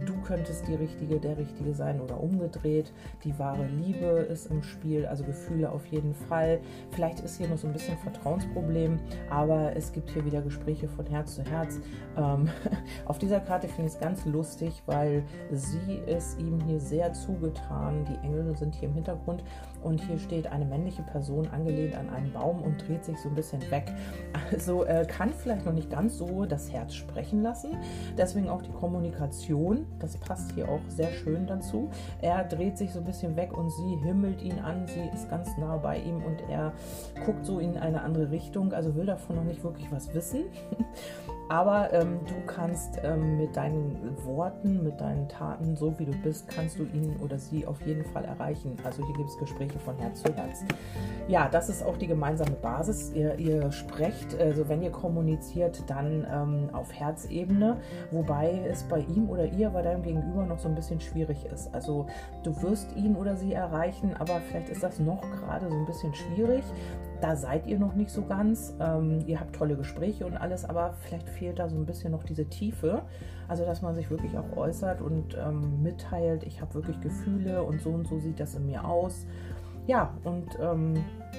du 0.06 0.19
könntest 0.30 0.68
die 0.68 0.76
Richtige, 0.76 1.20
der 1.20 1.40
Richtige 1.40 1.74
sein 1.74 2.00
oder 2.00 2.22
umgedreht. 2.22 2.94
Die 3.24 3.38
wahre 3.40 3.66
Liebe 3.66 4.06
ist 4.06 4.46
im 4.46 4.62
Spiel, 4.62 5.08
also 5.08 5.24
Gefühle 5.24 5.72
auf 5.72 5.88
jeden 5.88 6.14
Fall. 6.14 6.60
Vielleicht 6.92 7.22
ist 7.22 7.40
hier 7.40 7.48
noch 7.48 7.58
so 7.58 7.66
ein 7.66 7.74
bisschen 7.74 7.98
Vertrauensproblem, 7.98 9.00
aber 9.32 9.76
es 9.76 9.92
gibt 9.92 10.12
hier 10.12 10.24
wieder 10.24 10.44
Gespräche 10.44 10.88
von 10.88 11.08
Herz 11.08 11.34
zu 11.34 11.44
Herz. 11.44 11.80
Ähm, 12.16 12.48
auf 13.06 13.18
dieser 13.18 13.40
Karte 13.40 13.68
finde 13.68 13.88
ich 13.88 13.96
es 13.96 14.00
ganz 14.00 14.24
lustig, 14.26 14.84
weil 14.86 15.24
sie 15.52 15.96
ist 16.06 16.40
ihm 16.40 16.60
hier 16.62 16.80
sehr 16.80 17.12
zugetan. 17.14 18.06
Die 18.06 18.24
Engel 18.24 18.56
sind 18.56 18.76
hier 18.76 18.90
im 18.90 18.94
Hintergrund 18.94 19.44
und 19.84 20.02
hier 20.02 20.20
steht 20.20 20.48
eine 20.48 20.66
männliche 20.66 21.02
Person 21.04 21.48
angelehnt 21.48 21.96
an 21.96 22.10
einen 22.10 22.32
Baum 22.32 22.62
und 22.62 22.88
dreht 22.88 23.06
sich 23.06 23.18
so 23.20 23.30
ein 23.30 23.36
bisschen 23.36 23.62
weg. 23.72 23.92
Also 24.52 24.84
äh, 24.84 25.06
kann 25.08 25.34
vielleicht 25.34 25.66
noch 25.66 25.74
nicht 25.74 25.90
ganz 25.90 26.18
so 26.18 26.46
das 26.46 26.72
Herz 26.72 26.94
sprechen 26.94 27.44
lassen. 27.44 27.78
Deswegen 28.18 28.50
auch 28.50 28.62
die 28.62 28.72
Kommunikation, 28.72 29.86
das 30.00 30.18
passt 30.18 30.54
hier 30.54 30.70
auch 30.70 30.82
sehr 30.88 31.12
schön 31.12 31.48
dazu. 31.48 31.90
Er 32.22 32.44
dreht 32.44 32.78
sich 32.78 32.92
so 32.92 33.00
ein 33.00 33.06
bisschen 33.06 33.36
weg 33.36 33.56
und 33.56 33.70
sie 33.72 33.96
himmelt 34.04 34.42
ihn 34.42 34.60
an. 34.60 34.88
Sie 34.88 35.10
ist 35.14 35.30
ganz 35.30 35.50
nah 35.58 35.78
bei 35.78 35.98
ihm 35.98 36.24
und 36.24 36.42
er 36.50 36.74
guckt 37.26 37.46
so 37.46 37.60
in 37.60 37.78
eine 37.78 38.02
andere 38.02 38.32
Richtung. 38.32 38.74
Also 38.74 38.96
will 38.96 39.06
davon 39.06 39.36
noch 39.36 39.44
nicht 39.44 39.64
wirklich 39.64 39.92
was 39.92 40.14
wissen. 40.14 40.46
Aber 41.50 41.92
ähm, 41.94 42.20
du 42.28 42.36
kannst 42.46 43.00
ähm, 43.04 43.38
mit 43.38 43.58
deinen 43.58 44.16
Worten, 44.24 44.84
mit 44.84 45.02
deinen 45.02 45.28
Taten, 45.28 45.76
so 45.76 45.98
wie 45.98 46.06
du 46.06 46.12
bist, 46.24 46.48
kannst 46.48 46.78
du 46.78 46.84
ihn 46.84 47.16
oder 47.24 47.40
sie 47.40 47.66
auf 47.66 47.82
jeden 47.82 48.06
Fall 48.06 48.24
erreichen. 48.24 48.78
Also 48.84 49.04
hier 49.04 49.16
gibt 49.16 49.30
es 49.30 49.38
Gespräche 49.38 49.80
von 49.80 49.98
Herz 49.98 50.22
zu 50.22 50.32
Herz. 50.36 50.64
Ja, 51.28 51.50
das 51.50 51.70
ist 51.70 51.84
auch 51.84 51.98
die 51.98 52.06
gemeinsame 52.06 52.52
Basis. 52.52 53.12
Ihr, 53.14 53.36
ihr 53.40 53.72
sprecht, 53.72 54.40
also 54.40 54.70
wenn 54.70 54.84
ihr 54.84 54.92
kommuniziert, 54.92 55.84
dann 55.88 56.28
ähm, 56.32 56.70
auf 56.72 56.94
Herzebene, 56.94 57.78
wobei 58.12 58.64
es 58.70 58.84
bei 58.84 59.00
ihm 59.00 59.28
oder 59.28 59.46
ihr, 59.46 59.72
bei 59.72 59.82
deinem 59.82 60.04
Gegenüber 60.04 60.46
noch 60.46 60.60
so 60.60 60.70
ein 60.70 60.76
bisschen 60.76 61.02
schwierig 61.02 61.46
ist. 61.52 61.74
Also 61.74 62.06
du 62.44 62.62
wirst 62.62 62.96
ihn 62.96 63.16
oder 63.16 63.36
sie 63.36 63.54
erreichen, 63.54 64.16
aber 64.20 64.40
vielleicht 64.48 64.70
ist 64.70 64.84
das 64.84 65.00
noch 65.00 65.22
gerade 65.22 65.68
so 65.68 65.76
ein 65.76 65.86
bisschen 65.88 66.14
schwierig 66.14 66.64
da 67.22 67.36
seid 67.36 67.68
ihr 67.68 67.80
noch 67.80 67.96
nicht 67.96 68.10
so 68.10 68.24
ganz. 68.24 68.76
Ähm, 68.80 69.20
ihr 69.28 69.40
habt 69.40 69.56
tolle 69.56 69.76
Gespräche 69.76 70.26
und 70.26 70.38
alles, 70.38 70.66
aber 70.66 70.94
vielleicht 71.02 71.30
fehlt 71.30 71.60
da 71.60 71.70
so 71.70 71.76
ein 71.76 71.86
bisschen 71.86 72.12
noch 72.12 72.24
diese 72.24 72.46
Tiefe. 72.46 73.04
Also, 73.48 73.66
dass 73.66 73.82
man 73.82 73.96
sich 73.96 74.10
wirklich 74.10 74.38
auch 74.38 74.56
äußert 74.56 75.02
und 75.02 75.38
ähm, 75.38 75.82
mitteilt, 75.82 76.44
ich 76.44 76.62
habe 76.62 76.74
wirklich 76.76 77.00
Gefühle 77.02 77.64
und 77.64 77.82
so 77.82 77.90
und 77.90 78.08
so 78.08 78.20
sieht 78.20 78.40
das 78.40 78.56
in 78.56 78.66
mir 78.66 78.86
aus. 78.86 79.26
Ja, 79.88 80.14
und 80.24 80.48
ähm, 80.62 80.94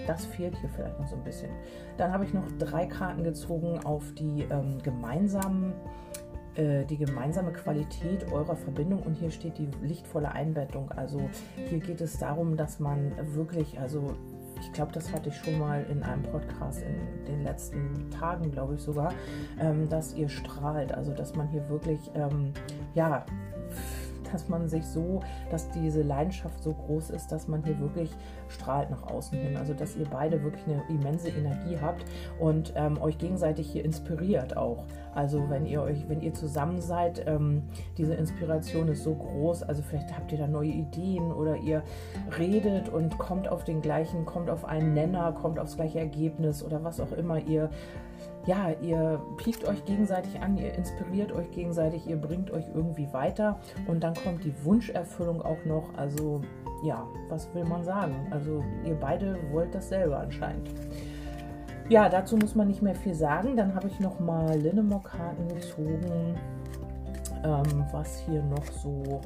das 0.07 0.27
fehlt 0.27 0.57
hier 0.57 0.69
vielleicht 0.71 0.99
noch 0.99 1.07
so 1.07 1.15
ein 1.15 1.23
bisschen. 1.23 1.51
Dann 1.97 2.13
habe 2.13 2.25
ich 2.25 2.35
noch 2.35 2.45
drei 2.59 2.87
Karten 2.87 3.23
gezogen 3.23 3.79
auf 3.85 4.03
die 4.15 4.43
ähm, 4.51 4.79
gemeinsamen 4.83 5.73
äh, 6.57 6.85
die 6.85 6.97
gemeinsame 6.97 7.53
Qualität 7.53 8.31
eurer 8.33 8.57
Verbindung 8.57 9.03
und 9.05 9.15
hier 9.15 9.31
steht 9.31 9.57
die 9.57 9.69
lichtvolle 9.83 10.33
Einbettung. 10.33 10.91
Also 10.91 11.21
hier 11.69 11.79
geht 11.79 12.01
es 12.01 12.19
darum, 12.19 12.57
dass 12.57 12.81
man 12.81 13.13
wirklich, 13.35 13.79
also 13.79 14.17
ich 14.61 14.73
glaube, 14.73 14.93
das 14.93 15.13
hatte 15.13 15.31
ich 15.31 15.37
schon 15.37 15.59
mal 15.59 15.85
in 15.91 16.03
einem 16.03 16.23
Podcast 16.23 16.83
in 16.83 17.25
den 17.25 17.43
letzten 17.43 18.11
Tagen, 18.11 18.51
glaube 18.51 18.75
ich 18.75 18.81
sogar, 18.81 19.13
ähm, 19.59 19.89
dass 19.89 20.15
ihr 20.15 20.29
strahlt. 20.29 20.93
Also, 20.93 21.13
dass 21.13 21.35
man 21.35 21.49
hier 21.49 21.69
wirklich, 21.69 22.11
ähm, 22.15 22.53
ja, 22.95 23.25
dass 24.33 24.49
man 24.49 24.69
sich 24.69 24.85
so, 24.87 25.21
dass 25.51 25.71
diese 25.71 26.03
Leidenschaft 26.03 26.63
so 26.63 26.73
groß 26.73 27.11
ist, 27.11 27.33
dass 27.33 27.49
man 27.49 27.63
hier 27.65 27.79
wirklich 27.81 28.11
strahlt 28.49 28.91
nach 28.91 29.05
außen 29.05 29.39
hin. 29.39 29.57
Also 29.57 29.75
dass 29.75 29.97
ihr 29.97 30.07
beide 30.11 30.43
wirklich 30.43 30.65
eine 30.67 30.83
immense 30.89 31.29
Energie 31.29 31.79
habt 31.81 32.05
und 32.39 32.73
ähm, 32.77 33.01
euch 33.01 33.19
gegenseitig 33.19 33.71
hier 33.71 33.85
inspiriert 33.85 34.57
auch. 34.57 34.85
Also 35.15 35.51
wenn 35.51 35.67
ihr 35.67 35.83
euch, 35.83 36.09
wenn 36.09 36.21
ihr 36.21 36.35
zusammen 36.35 36.81
seid, 36.81 37.27
ähm, 37.27 37.63
diese 37.99 38.15
Inspiration 38.15 38.89
ist 38.89 39.03
so 39.03 39.15
groß. 39.15 39.63
Also 39.65 39.83
vielleicht 39.83 40.17
habt 40.17 40.33
ihr 40.33 40.39
da 40.39 40.47
neue 40.47 40.71
Ideen 40.71 41.33
oder 41.33 41.57
ihr 41.57 41.83
redet 42.39 42.89
und 42.89 43.19
kommt 43.19 43.49
auf 43.49 43.65
den 43.65 43.83
gleichen, 43.83 44.25
kommt 44.25 44.51
auf 44.51 44.65
einen 44.65 44.95
Nenner, 44.95 45.33
kommt 45.33 45.59
aufs 45.59 45.77
gleiche 45.77 45.99
Ergebnis 45.99 46.63
oder 46.63 46.85
was 46.85 47.01
auch 47.01 47.13
immer 47.13 47.39
ihr 47.39 47.71
ja, 48.47 48.71
ihr 48.83 49.21
piekt 49.37 49.65
euch 49.67 49.85
gegenseitig 49.85 50.41
an, 50.41 50.57
ihr 50.57 50.75
inspiriert 50.75 51.33
euch 51.33 51.51
gegenseitig, 51.51 52.07
ihr 52.07 52.17
bringt 52.17 52.51
euch 52.51 52.65
irgendwie 52.75 53.13
weiter 53.13 53.61
und 53.87 54.03
dann 54.03 54.15
kommt 54.15 54.45
die 54.45 54.55
Wunscherfüllung 54.65 55.43
auch 55.43 55.65
noch. 55.65 55.95
Also 55.97 56.41
ja, 56.83 57.07
was 57.29 57.53
will 57.55 57.65
man 57.65 57.85
sagen? 57.85 58.15
Also 58.31 58.65
ihr 58.85 58.95
beide 58.95 59.37
wollt 59.53 59.75
dasselbe 59.75 60.17
anscheinend. 60.17 60.71
Ja, 61.89 62.09
dazu 62.09 62.37
muss 62.37 62.55
man 62.55 62.69
nicht 62.69 62.83
mehr 62.83 62.95
viel 62.95 63.15
sagen. 63.15 63.57
Dann 63.57 63.75
habe 63.75 63.89
ich 63.89 63.99
noch 64.01 64.21
mal 64.21 64.57
Linnemore-Karten 64.57 65.49
gezogen 65.49 66.37
ähm, 67.45 67.85
was 67.93 68.19
hier 68.21 68.43
noch 68.43 68.65
so 68.67 69.21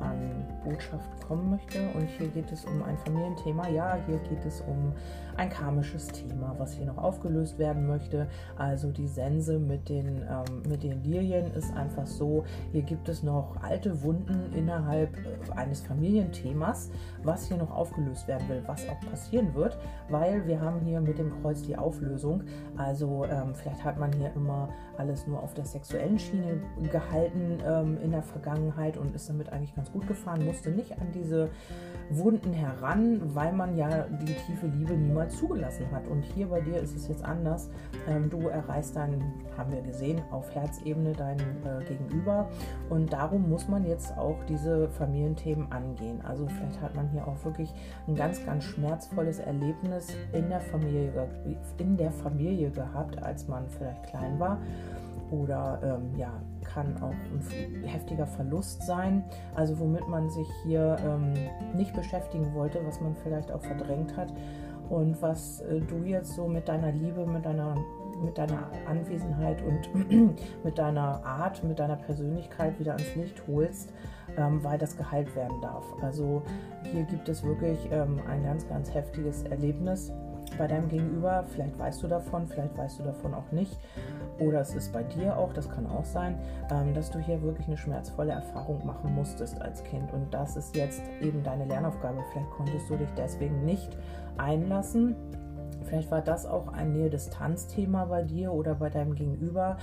an 0.00 0.46
Botschaft 0.64 1.19
kommen 1.30 1.48
möchte. 1.48 1.78
Und 1.94 2.08
hier 2.18 2.26
geht 2.26 2.50
es 2.50 2.64
um 2.64 2.82
ein 2.82 2.98
Familienthema. 2.98 3.68
Ja, 3.68 3.96
hier 4.04 4.18
geht 4.18 4.44
es 4.44 4.60
um 4.62 4.92
ein 5.36 5.48
karmisches 5.48 6.08
Thema, 6.08 6.56
was 6.58 6.72
hier 6.72 6.86
noch 6.86 6.98
aufgelöst 6.98 7.56
werden 7.56 7.86
möchte. 7.86 8.26
Also 8.56 8.90
die 8.90 9.06
Sense 9.06 9.60
mit 9.60 9.88
den, 9.88 10.22
ähm, 10.28 10.62
mit 10.68 10.82
den 10.82 11.04
Lilien 11.04 11.52
ist 11.52 11.72
einfach 11.76 12.06
so, 12.06 12.44
hier 12.72 12.82
gibt 12.82 13.08
es 13.08 13.22
noch 13.22 13.56
alte 13.62 14.02
Wunden 14.02 14.52
innerhalb 14.54 15.16
äh, 15.16 15.52
eines 15.56 15.82
Familienthemas, 15.82 16.90
was 17.22 17.46
hier 17.46 17.58
noch 17.58 17.70
aufgelöst 17.70 18.26
werden 18.26 18.48
will, 18.48 18.64
was 18.66 18.88
auch 18.88 19.00
passieren 19.08 19.54
wird, 19.54 19.78
weil 20.08 20.44
wir 20.48 20.60
haben 20.60 20.80
hier 20.80 21.00
mit 21.00 21.18
dem 21.18 21.30
Kreuz 21.40 21.62
die 21.62 21.76
Auflösung. 21.76 22.42
Also 22.76 23.24
ähm, 23.24 23.54
vielleicht 23.54 23.84
hat 23.84 24.00
man 24.00 24.12
hier 24.12 24.32
immer 24.34 24.68
alles 24.98 25.26
nur 25.28 25.42
auf 25.42 25.54
der 25.54 25.64
sexuellen 25.64 26.18
Schiene 26.18 26.60
gehalten 26.90 27.58
ähm, 27.64 27.98
in 28.02 28.10
der 28.10 28.22
Vergangenheit 28.22 28.98
und 28.98 29.14
ist 29.14 29.28
damit 29.28 29.48
eigentlich 29.50 29.74
ganz 29.74 29.90
gut 29.92 30.06
gefahren, 30.06 30.44
musste 30.44 30.70
nicht 30.70 31.00
an 31.00 31.12
diese 31.22 31.50
Wunden 32.10 32.52
heran, 32.52 33.20
weil 33.34 33.52
man 33.52 33.76
ja 33.76 34.04
die 34.20 34.34
tiefe 34.34 34.66
Liebe 34.66 34.94
niemals 34.94 35.36
zugelassen 35.36 35.86
hat. 35.92 36.06
Und 36.08 36.22
hier 36.22 36.48
bei 36.48 36.60
dir 36.60 36.80
ist 36.80 36.96
es 36.96 37.06
jetzt 37.08 37.24
anders. 37.24 37.70
Ähm, 38.08 38.28
du 38.28 38.48
erreichst 38.48 38.96
dann, 38.96 39.22
haben 39.56 39.72
wir 39.72 39.80
gesehen, 39.80 40.20
auf 40.32 40.52
Herzebene 40.52 41.12
dein 41.12 41.38
äh, 41.38 41.84
Gegenüber. 41.86 42.48
Und 42.88 43.12
darum 43.12 43.48
muss 43.48 43.68
man 43.68 43.86
jetzt 43.86 44.16
auch 44.18 44.42
diese 44.48 44.88
Familienthemen 44.88 45.70
angehen. 45.70 46.20
Also 46.22 46.48
vielleicht 46.48 46.80
hat 46.80 46.96
man 46.96 47.08
hier 47.10 47.26
auch 47.26 47.44
wirklich 47.44 47.72
ein 48.08 48.16
ganz, 48.16 48.44
ganz 48.44 48.64
schmerzvolles 48.64 49.38
Erlebnis 49.38 50.08
in 50.32 50.48
der 50.48 50.60
Familie, 50.60 51.28
in 51.78 51.96
der 51.96 52.10
Familie 52.10 52.70
gehabt, 52.70 53.22
als 53.22 53.46
man 53.46 53.68
vielleicht 53.68 54.02
klein 54.08 54.38
war 54.40 54.58
oder 55.30 55.80
ähm, 55.82 56.18
ja, 56.18 56.32
kann 56.72 56.96
auch 57.02 57.10
ein 57.10 57.84
heftiger 57.84 58.26
Verlust 58.26 58.82
sein, 58.82 59.24
also 59.54 59.78
womit 59.78 60.08
man 60.08 60.30
sich 60.30 60.48
hier 60.64 60.96
ähm, 61.04 61.34
nicht 61.74 61.94
beschäftigen 61.94 62.54
wollte, 62.54 62.80
was 62.84 63.00
man 63.00 63.14
vielleicht 63.16 63.50
auch 63.52 63.62
verdrängt 63.62 64.16
hat 64.16 64.32
und 64.90 65.20
was 65.22 65.60
äh, 65.62 65.80
du 65.80 66.04
jetzt 66.04 66.34
so 66.34 66.46
mit 66.46 66.68
deiner 66.68 66.92
Liebe, 66.92 67.24
mit 67.24 67.44
deiner, 67.44 67.76
mit 68.22 68.36
deiner 68.36 68.70
Anwesenheit 68.86 69.62
und 69.62 70.10
mit 70.64 70.78
deiner 70.78 71.24
Art, 71.24 71.62
mit 71.64 71.78
deiner 71.78 71.96
Persönlichkeit 71.96 72.78
wieder 72.78 72.92
ans 72.92 73.14
Licht 73.14 73.42
holst, 73.46 73.92
ähm, 74.36 74.62
weil 74.62 74.78
das 74.78 74.96
geheilt 74.96 75.34
werden 75.36 75.60
darf. 75.62 75.84
Also 76.02 76.42
hier 76.82 77.04
gibt 77.04 77.28
es 77.28 77.42
wirklich 77.44 77.88
ähm, 77.92 78.20
ein 78.28 78.42
ganz, 78.42 78.68
ganz 78.68 78.92
heftiges 78.92 79.44
Erlebnis 79.44 80.12
bei 80.58 80.66
deinem 80.66 80.88
Gegenüber. 80.88 81.44
Vielleicht 81.52 81.78
weißt 81.78 82.02
du 82.02 82.08
davon, 82.08 82.46
vielleicht 82.46 82.76
weißt 82.76 82.98
du 82.98 83.04
davon 83.04 83.34
auch 83.34 83.50
nicht. 83.52 83.78
Oder 84.40 84.60
es 84.60 84.74
ist 84.74 84.92
bei 84.92 85.02
dir 85.02 85.36
auch, 85.36 85.52
das 85.52 85.68
kann 85.68 85.86
auch 85.86 86.04
sein, 86.04 86.38
ähm, 86.70 86.94
dass 86.94 87.10
du 87.10 87.18
hier 87.18 87.42
wirklich 87.42 87.66
eine 87.66 87.76
schmerzvolle 87.76 88.32
Erfahrung 88.32 88.84
machen 88.86 89.14
musstest 89.14 89.60
als 89.60 89.84
Kind. 89.84 90.12
Und 90.12 90.32
das 90.32 90.56
ist 90.56 90.74
jetzt 90.74 91.02
eben 91.20 91.42
deine 91.42 91.66
Lernaufgabe. 91.66 92.22
Vielleicht 92.32 92.50
konntest 92.50 92.88
du 92.88 92.96
dich 92.96 93.10
deswegen 93.16 93.64
nicht 93.64 93.96
einlassen. 94.38 95.14
Vielleicht 95.84 96.10
war 96.10 96.22
das 96.22 96.46
auch 96.46 96.68
ein 96.72 96.92
Nähe-Distanz-Thema 96.92 98.06
bei 98.06 98.22
dir 98.22 98.52
oder 98.52 98.74
bei 98.74 98.90
deinem 98.90 99.14
Gegenüber. 99.14 99.76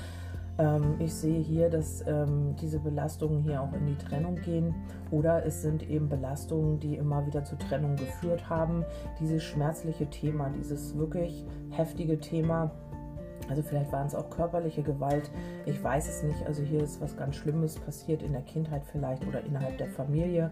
Ähm, 0.58 0.96
ich 1.00 1.14
sehe 1.14 1.40
hier, 1.40 1.70
dass 1.70 2.04
ähm, 2.08 2.56
diese 2.60 2.80
Belastungen 2.80 3.44
hier 3.44 3.62
auch 3.62 3.74
in 3.74 3.86
die 3.86 3.96
Trennung 3.96 4.36
gehen 4.36 4.74
oder 5.12 5.46
es 5.46 5.62
sind 5.62 5.88
eben 5.90 6.10
Belastungen, 6.10 6.80
die 6.80 6.96
immer 6.96 7.26
wieder 7.28 7.44
zur 7.44 7.60
Trennung 7.60 7.96
geführt 7.96 8.50
haben. 8.50 8.84
Dieses 9.20 9.44
schmerzliche 9.44 10.10
Thema, 10.10 10.50
dieses 10.50 10.98
wirklich 10.98 11.46
heftige 11.70 12.20
Thema, 12.20 12.72
also 13.50 13.62
vielleicht 13.62 13.92
waren 13.92 14.08
es 14.08 14.16
auch 14.16 14.30
körperliche 14.30 14.84
Gewalt, 14.84 15.30
ich 15.66 15.82
weiß 15.84 16.08
es 16.10 16.24
nicht. 16.24 16.46
Also 16.46 16.64
hier 16.64 16.82
ist 16.82 17.02
was 17.02 17.16
ganz 17.18 17.36
Schlimmes 17.36 17.76
passiert 17.76 18.22
in 18.22 18.34
der 18.34 18.42
Kindheit 18.42 18.84
vielleicht 18.92 19.26
oder 19.28 19.44
innerhalb 19.44 19.78
der 19.78 19.90
Familie. 19.90 20.52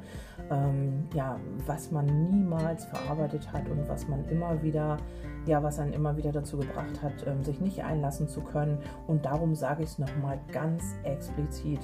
Ähm, 0.50 1.08
ja, 1.14 1.40
was 1.66 1.92
man 1.92 2.06
niemals 2.30 2.86
verarbeitet 2.86 3.52
hat 3.52 3.68
und 3.70 3.88
was 3.88 4.08
man 4.08 4.28
immer 4.30 4.62
wieder, 4.64 4.98
ja, 5.46 5.62
was 5.64 5.80
einen 5.80 5.94
immer 5.94 6.18
wieder 6.18 6.32
dazu 6.32 6.58
gebracht 6.58 7.02
hat, 7.02 7.26
ähm, 7.28 7.44
sich 7.44 7.60
nicht 7.60 7.84
einlassen 7.84 8.28
zu 8.28 8.42
können. 8.42 8.78
Und 9.08 9.26
darum 9.26 9.56
sage 9.56 9.84
ich 9.84 9.90
es 9.90 10.00
nochmal 10.00 10.40
ganz 10.52 10.96
explizit. 11.04 11.82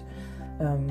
Ähm, 0.59 0.87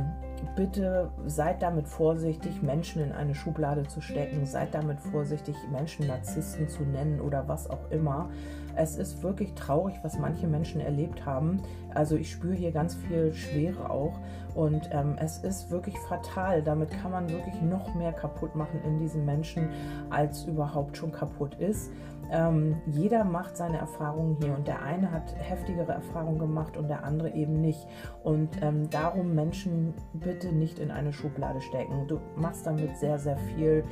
bitte 0.57 1.11
seid 1.27 1.62
damit 1.62 1.87
vorsichtig, 1.87 2.62
Menschen 2.62 3.03
in 3.03 3.12
eine 3.12 3.35
Schublade 3.35 3.85
zu 3.85 4.00
stecken, 4.00 4.45
seid 4.47 4.75
damit 4.75 5.00
vorsichtig, 5.00 5.55
Menschen 5.71 6.07
Narzissten 6.07 6.69
zu 6.69 6.83
nennen 6.83 7.21
oder 7.21 7.47
was 7.47 7.69
auch 7.71 7.91
immer. 7.91 8.31
Es 8.77 8.97
ist 8.97 9.23
wirklich 9.23 9.55
traurig, 9.55 9.97
was 10.03 10.19
manche 10.19 10.47
Menschen 10.47 10.81
erlebt 10.81 11.25
haben. 11.27 11.61
Also 11.95 12.17
ich 12.17 12.30
spüre 12.30 12.54
hier 12.54 12.73
ganz 12.73 12.95
viel 12.95 13.33
Schwere 13.33 13.91
auch 13.91 14.19
und 14.54 14.89
ähm, 14.93 15.17
es 15.19 15.39
ist 15.39 15.71
wirklich 15.71 15.99
fatal. 16.00 16.63
Damit 16.63 16.91
kann 16.91 17.13
man 17.13 17.28
wirklich 17.28 17.61
noch 17.63 17.95
mehr 17.95 18.13
kaputt 18.13 18.54
machen 18.54 18.80
in 18.85 18.99
diesen 18.99 19.25
Menschen, 19.25 19.69
als 20.11 20.45
überhaupt 20.45 20.97
schon 20.97 21.13
kaputt 21.13 21.54
ist. 21.56 21.91
Ähm, 22.33 22.76
jeder 22.87 23.25
macht 23.25 23.56
seine 23.56 23.78
Erfahrungen 23.78 24.37
hier 24.41 24.54
und 24.54 24.69
der 24.69 24.83
eine 24.83 25.11
hat 25.11 25.35
heftigere 25.37 25.93
Erfahrungen 25.93 26.39
gemacht 26.39 26.76
und 26.76 26.89
der 26.89 27.04
andere 27.04 27.30
eben 27.30 27.61
nicht. 27.61 27.87
Und 28.23 28.50
ähm, 28.63 28.89
darum 28.89 29.35
Menschen 29.35 29.95
bitte 30.13 30.52
nicht 30.52 30.78
in 30.78 30.91
eine 30.91 31.13
Schublade 31.13 31.61
stecken. 31.61 32.06
Du 32.06 32.21
machst 32.37 32.67
damit 32.67 32.97
sehr, 32.99 33.19
sehr 33.19 33.37
viel, 33.37 33.85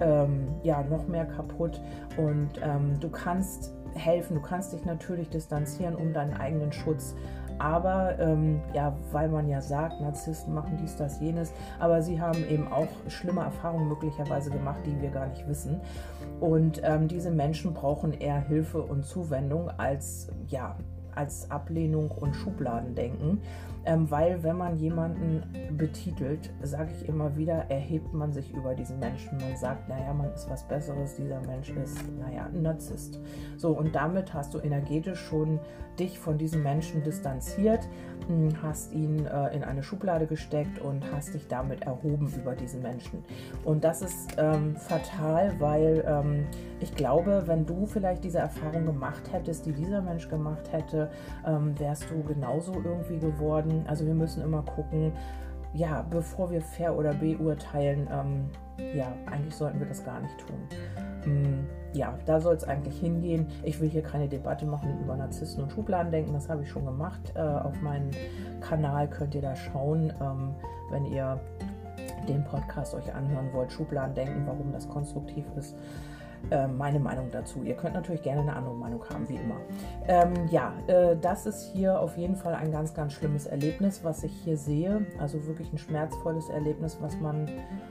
ähm, 0.00 0.48
ja, 0.62 0.82
noch 0.82 1.08
mehr 1.08 1.24
kaputt 1.24 1.80
und 2.18 2.50
ähm, 2.62 3.00
du 3.00 3.08
kannst 3.08 3.74
helfen, 3.96 4.34
du 4.34 4.42
kannst 4.42 4.72
dich 4.72 4.84
natürlich 4.84 5.28
distanzieren 5.28 5.94
um 5.94 6.12
deinen 6.12 6.34
eigenen 6.34 6.72
Schutz. 6.72 7.14
Aber 7.58 8.18
ähm, 8.18 8.60
ja, 8.74 8.94
weil 9.12 9.28
man 9.28 9.48
ja 9.48 9.62
sagt, 9.62 10.00
Narzissten 10.00 10.52
machen 10.52 10.76
dies, 10.80 10.94
das, 10.96 11.20
jenes, 11.20 11.52
aber 11.78 12.02
sie 12.02 12.20
haben 12.20 12.46
eben 12.50 12.70
auch 12.70 12.88
schlimme 13.08 13.40
Erfahrungen 13.40 13.88
möglicherweise 13.88 14.50
gemacht, 14.50 14.80
die 14.84 15.00
wir 15.00 15.08
gar 15.08 15.26
nicht 15.26 15.48
wissen. 15.48 15.80
Und 16.40 16.82
ähm, 16.84 17.08
diese 17.08 17.30
Menschen 17.30 17.72
brauchen 17.72 18.12
eher 18.12 18.40
Hilfe 18.40 18.82
und 18.82 19.06
Zuwendung 19.06 19.70
als 19.78 20.28
ja, 20.48 20.76
als 21.14 21.50
Ablehnung 21.50 22.10
und 22.10 22.36
Schubladendenken. 22.36 23.40
Ähm, 23.86 24.10
weil 24.10 24.42
wenn 24.42 24.56
man 24.56 24.76
jemanden 24.76 25.42
betitelt, 25.76 26.50
sage 26.62 26.90
ich 26.92 27.08
immer 27.08 27.36
wieder, 27.36 27.70
erhebt 27.70 28.12
man 28.12 28.32
sich 28.32 28.52
über 28.52 28.74
diesen 28.74 28.98
Menschen. 28.98 29.38
Man 29.38 29.56
sagt, 29.56 29.88
naja, 29.88 30.12
man 30.12 30.32
ist 30.32 30.50
was 30.50 30.66
Besseres, 30.66 31.14
dieser 31.14 31.40
Mensch 31.42 31.70
ist, 31.70 31.98
naja, 32.18 32.48
ein 32.52 32.62
Narzisst. 32.62 33.20
So, 33.56 33.70
und 33.70 33.94
damit 33.94 34.34
hast 34.34 34.54
du 34.54 34.58
energetisch 34.58 35.20
schon 35.20 35.60
dich 35.98 36.18
von 36.18 36.36
diesem 36.36 36.62
Menschen 36.62 37.02
distanziert, 37.02 37.88
hm, 38.26 38.60
hast 38.62 38.92
ihn 38.92 39.24
äh, 39.26 39.54
in 39.54 39.64
eine 39.64 39.82
Schublade 39.82 40.26
gesteckt 40.26 40.78
und 40.80 41.02
hast 41.12 41.34
dich 41.34 41.46
damit 41.48 41.82
erhoben 41.82 42.32
über 42.36 42.54
diesen 42.54 42.82
Menschen. 42.82 43.24
Und 43.64 43.84
das 43.84 44.02
ist 44.02 44.36
ähm, 44.36 44.76
fatal, 44.76 45.54
weil 45.58 46.04
ähm, 46.06 46.46
ich 46.80 46.94
glaube, 46.94 47.44
wenn 47.46 47.64
du 47.66 47.86
vielleicht 47.86 48.24
diese 48.24 48.38
Erfahrung 48.38 48.84
gemacht 48.84 49.32
hättest, 49.32 49.64
die 49.66 49.72
dieser 49.72 50.02
Mensch 50.02 50.28
gemacht 50.28 50.72
hätte, 50.72 51.10
ähm, 51.46 51.78
wärst 51.78 52.10
du 52.10 52.22
genauso 52.22 52.74
irgendwie 52.74 53.18
geworden 53.18 53.75
also 53.86 54.06
wir 54.06 54.14
müssen 54.14 54.42
immer 54.42 54.62
gucken, 54.62 55.12
ja, 55.74 56.06
bevor 56.08 56.50
wir 56.50 56.62
fair 56.62 56.96
oder 56.96 57.12
beurteilen, 57.12 58.08
ähm, 58.10 58.50
ja, 58.94 59.12
eigentlich 59.30 59.54
sollten 59.54 59.78
wir 59.78 59.86
das 59.86 60.04
gar 60.04 60.20
nicht 60.20 60.38
tun. 60.38 60.56
Ähm, 61.26 61.66
ja, 61.92 62.18
da 62.24 62.40
soll 62.40 62.54
es 62.54 62.64
eigentlich 62.64 62.98
hingehen. 62.98 63.46
Ich 63.62 63.80
will 63.80 63.88
hier 63.88 64.02
keine 64.02 64.28
Debatte 64.28 64.64
machen 64.64 64.98
über 65.00 65.16
Narzissten 65.16 65.64
und 65.64 65.72
Schubladendenken, 65.72 66.32
das 66.32 66.48
habe 66.48 66.62
ich 66.62 66.70
schon 66.70 66.84
gemacht. 66.84 67.32
Äh, 67.34 67.40
auf 67.40 67.80
meinem 67.82 68.10
Kanal 68.60 69.08
könnt 69.08 69.34
ihr 69.34 69.42
da 69.42 69.54
schauen, 69.54 70.12
ähm, 70.20 70.54
wenn 70.90 71.04
ihr 71.06 71.40
den 72.28 72.44
Podcast 72.44 72.94
euch 72.94 73.14
anhören 73.14 73.52
wollt, 73.52 73.72
Schubladendenken, 73.72 74.46
warum 74.46 74.72
das 74.72 74.88
konstruktiv 74.88 75.44
ist. 75.56 75.76
Ähm, 76.50 76.76
meine 76.76 77.00
Meinung 77.00 77.28
dazu. 77.32 77.64
Ihr 77.64 77.74
könnt 77.74 77.94
natürlich 77.94 78.22
gerne 78.22 78.42
eine 78.42 78.54
andere 78.54 78.74
Meinung 78.74 79.02
haben, 79.08 79.28
wie 79.28 79.34
immer. 79.34 79.56
Ähm, 80.06 80.32
ja, 80.48 80.72
äh, 80.86 81.16
das 81.20 81.44
ist 81.44 81.72
hier 81.72 82.00
auf 82.00 82.16
jeden 82.16 82.36
Fall 82.36 82.54
ein 82.54 82.70
ganz, 82.70 82.94
ganz 82.94 83.14
schlimmes 83.14 83.46
Erlebnis, 83.46 84.04
was 84.04 84.22
ich 84.22 84.32
hier 84.44 84.56
sehe. 84.56 85.04
Also 85.18 85.44
wirklich 85.46 85.72
ein 85.72 85.78
schmerzvolles 85.78 86.48
Erlebnis, 86.48 86.98
was 87.00 87.18
man 87.18 87.48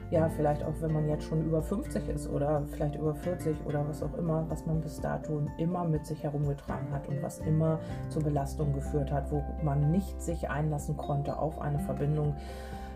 ja 0.09 0.29
vielleicht 0.29 0.63
auch, 0.63 0.73
wenn 0.79 0.93
man 0.93 1.09
jetzt 1.09 1.25
schon 1.25 1.45
über 1.45 1.61
50 1.61 2.07
ist 2.07 2.29
oder 2.29 2.63
vielleicht 2.71 2.95
über 2.95 3.13
40 3.13 3.57
oder 3.65 3.85
was 3.87 4.01
auch 4.01 4.17
immer, 4.17 4.45
was 4.47 4.65
man 4.65 4.79
bis 4.79 5.01
dato 5.01 5.41
immer 5.57 5.83
mit 5.83 6.05
sich 6.05 6.23
herumgetragen 6.23 6.91
hat 6.93 7.09
und 7.09 7.21
was 7.21 7.39
immer 7.39 7.79
zur 8.07 8.23
Belastung 8.23 8.71
geführt 8.71 9.11
hat, 9.11 9.29
wo 9.31 9.43
man 9.63 9.91
nicht 9.91 10.21
sich 10.21 10.49
einlassen 10.49 10.95
konnte 10.95 11.37
auf 11.37 11.59
eine 11.59 11.79
Verbindung 11.79 12.35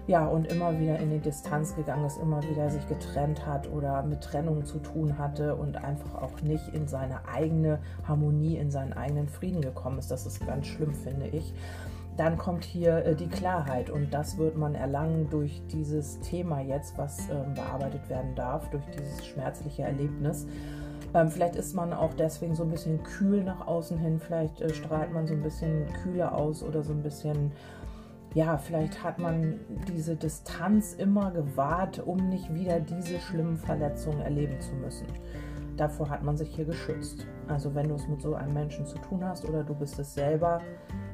ja, 0.09 0.25
und 0.25 0.51
immer 0.51 0.79
wieder 0.79 0.97
in 0.97 1.11
die 1.11 1.19
Distanz 1.19 1.75
gegangen 1.75 2.03
ist, 2.03 2.17
immer 2.17 2.41
wieder 2.41 2.67
sich 2.71 2.87
getrennt 2.87 3.45
hat 3.45 3.71
oder 3.71 4.01
mit 4.01 4.21
Trennung 4.21 4.65
zu 4.65 4.79
tun 4.79 5.19
hatte 5.19 5.55
und 5.55 5.77
einfach 5.77 6.15
auch 6.15 6.41
nicht 6.41 6.67
in 6.69 6.87
seine 6.87 7.27
eigene 7.27 7.77
Harmonie, 8.07 8.57
in 8.57 8.71
seinen 8.71 8.93
eigenen 8.93 9.29
Frieden 9.29 9.61
gekommen 9.61 9.99
ist. 9.99 10.09
Das 10.09 10.25
ist 10.25 10.43
ganz 10.47 10.65
schlimm, 10.65 10.95
finde 10.95 11.27
ich. 11.27 11.53
Dann 12.17 12.39
kommt 12.39 12.65
hier 12.65 13.05
äh, 13.05 13.15
die 13.15 13.27
Klarheit 13.27 13.91
und 13.91 14.11
das 14.11 14.39
wird 14.39 14.57
man 14.57 14.73
erlangen 14.73 15.29
durch 15.29 15.61
dieses 15.71 16.19
Thema 16.21 16.59
jetzt, 16.59 16.97
was 16.97 17.29
ähm, 17.29 17.53
bearbeitet 17.53 18.09
werden 18.09 18.33
darf, 18.33 18.67
durch 18.71 18.83
dieses 18.97 19.27
schmerzliche 19.27 19.83
Erlebnis. 19.83 20.47
Ähm, 21.13 21.29
vielleicht 21.29 21.55
ist 21.55 21.75
man 21.75 21.93
auch 21.93 22.15
deswegen 22.15 22.55
so 22.55 22.63
ein 22.63 22.71
bisschen 22.71 23.03
kühl 23.03 23.43
nach 23.43 23.67
außen 23.67 23.99
hin, 23.99 24.19
vielleicht 24.19 24.59
äh, 24.59 24.73
strahlt 24.73 25.13
man 25.13 25.27
so 25.27 25.35
ein 25.35 25.43
bisschen 25.43 25.85
kühler 26.01 26.35
aus 26.35 26.63
oder 26.63 26.81
so 26.81 26.93
ein 26.93 27.03
bisschen 27.03 27.51
ja, 28.33 28.57
vielleicht 28.57 29.03
hat 29.03 29.17
man 29.17 29.59
diese 29.87 30.15
Distanz 30.15 30.93
immer 30.93 31.31
gewahrt, 31.31 31.99
um 31.99 32.29
nicht 32.29 32.53
wieder 32.53 32.79
diese 32.79 33.19
schlimmen 33.19 33.57
Verletzungen 33.57 34.21
erleben 34.21 34.59
zu 34.59 34.73
müssen. 34.75 35.07
Davor 35.77 36.09
hat 36.09 36.23
man 36.23 36.35
sich 36.35 36.53
hier 36.53 36.65
geschützt. 36.65 37.25
Also 37.47 37.73
wenn 37.73 37.87
du 37.87 37.95
es 37.95 38.07
mit 38.07 38.21
so 38.21 38.35
einem 38.35 38.53
Menschen 38.53 38.85
zu 38.85 38.97
tun 38.99 39.23
hast 39.23 39.47
oder 39.47 39.63
du 39.63 39.73
bist 39.73 39.97
es 39.97 40.13
selber, 40.13 40.61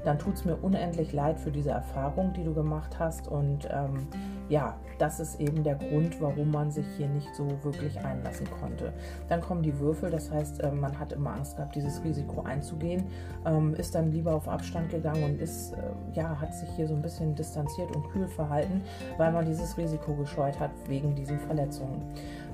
dann 0.03 0.19
tut 0.19 0.33
es 0.33 0.45
mir 0.45 0.57
unendlich 0.57 1.13
leid 1.13 1.39
für 1.39 1.51
diese 1.51 1.69
Erfahrung, 1.69 2.33
die 2.33 2.43
du 2.43 2.53
gemacht 2.53 2.97
hast. 2.99 3.27
Und 3.27 3.69
ähm, 3.71 4.07
ja, 4.49 4.77
das 4.97 5.19
ist 5.19 5.39
eben 5.39 5.63
der 5.63 5.75
Grund, 5.75 6.21
warum 6.21 6.51
man 6.51 6.71
sich 6.71 6.85
hier 6.97 7.07
nicht 7.07 7.33
so 7.35 7.47
wirklich 7.63 7.99
einlassen 7.99 8.47
konnte. 8.59 8.93
Dann 9.27 9.41
kommen 9.41 9.63
die 9.63 9.77
Würfel, 9.79 10.09
das 10.09 10.31
heißt, 10.31 10.61
äh, 10.61 10.71
man 10.71 10.97
hat 10.97 11.11
immer 11.11 11.33
Angst 11.33 11.57
gehabt, 11.57 11.75
dieses 11.75 12.03
Risiko 12.03 12.41
einzugehen, 12.41 13.05
ähm, 13.45 13.73
ist 13.75 13.95
dann 13.95 14.11
lieber 14.11 14.33
auf 14.33 14.47
Abstand 14.47 14.89
gegangen 14.89 15.23
und 15.23 15.41
ist, 15.41 15.73
äh, 15.73 15.77
ja, 16.13 16.39
hat 16.39 16.53
sich 16.53 16.69
hier 16.75 16.87
so 16.87 16.93
ein 16.93 17.01
bisschen 17.01 17.35
distanziert 17.35 17.93
und 17.95 18.07
kühl 18.09 18.27
verhalten, 18.27 18.81
weil 19.17 19.31
man 19.31 19.45
dieses 19.45 19.77
Risiko 19.77 20.13
gescheut 20.15 20.59
hat 20.59 20.71
wegen 20.87 21.15
diesen 21.15 21.39
Verletzungen. 21.39 22.01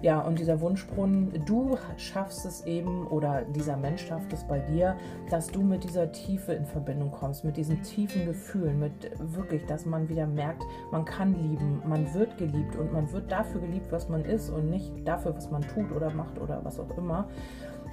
Ja, 0.02 0.20
und 0.22 0.40
dieser 0.40 0.60
Wunschbrunnen, 0.62 1.44
du 1.46 1.78
schaffst 1.98 2.44
es 2.48 2.66
eben, 2.66 3.06
oder 3.08 3.44
dieser 3.44 3.78
Mensch 3.78 4.08
schafft 4.08 4.34
es 4.34 4.44
bei 4.44 4.58
dir, 4.58 4.96
dass 5.30 5.48
du 5.48 5.62
mit 5.62 5.84
dieser 5.84 6.12
Tiefe 6.12 6.54
in 6.54 6.66
Verbindung 6.66 7.12
kommst, 7.12 7.44
mit 7.44 7.56
diesen 7.56 7.84
tiefen 7.84 8.26
Gefühlen, 8.26 8.80
mit 8.80 9.12
wirklich, 9.20 9.64
dass 9.68 9.86
man 9.86 10.10
wieder 10.10 10.26
merkt, 10.26 10.64
man 10.92 11.06
kann 11.06 11.36
lieben, 11.36 11.81
man 11.86 12.14
wird 12.14 12.38
geliebt 12.38 12.76
und 12.76 12.94
man 12.94 13.12
wird 13.12 13.32
dafür 13.32 13.62
geliebt, 13.62 13.92
was 13.92 14.10
man 14.10 14.24
ist 14.26 14.50
und 14.50 14.70
nicht 14.70 14.92
dafür, 15.06 15.36
was 15.36 15.50
man 15.52 15.62
tut 15.62 15.92
oder 15.92 16.12
macht 16.12 16.40
oder 16.40 16.64
was 16.64 16.80
auch 16.80 16.98
immer. 16.98 17.28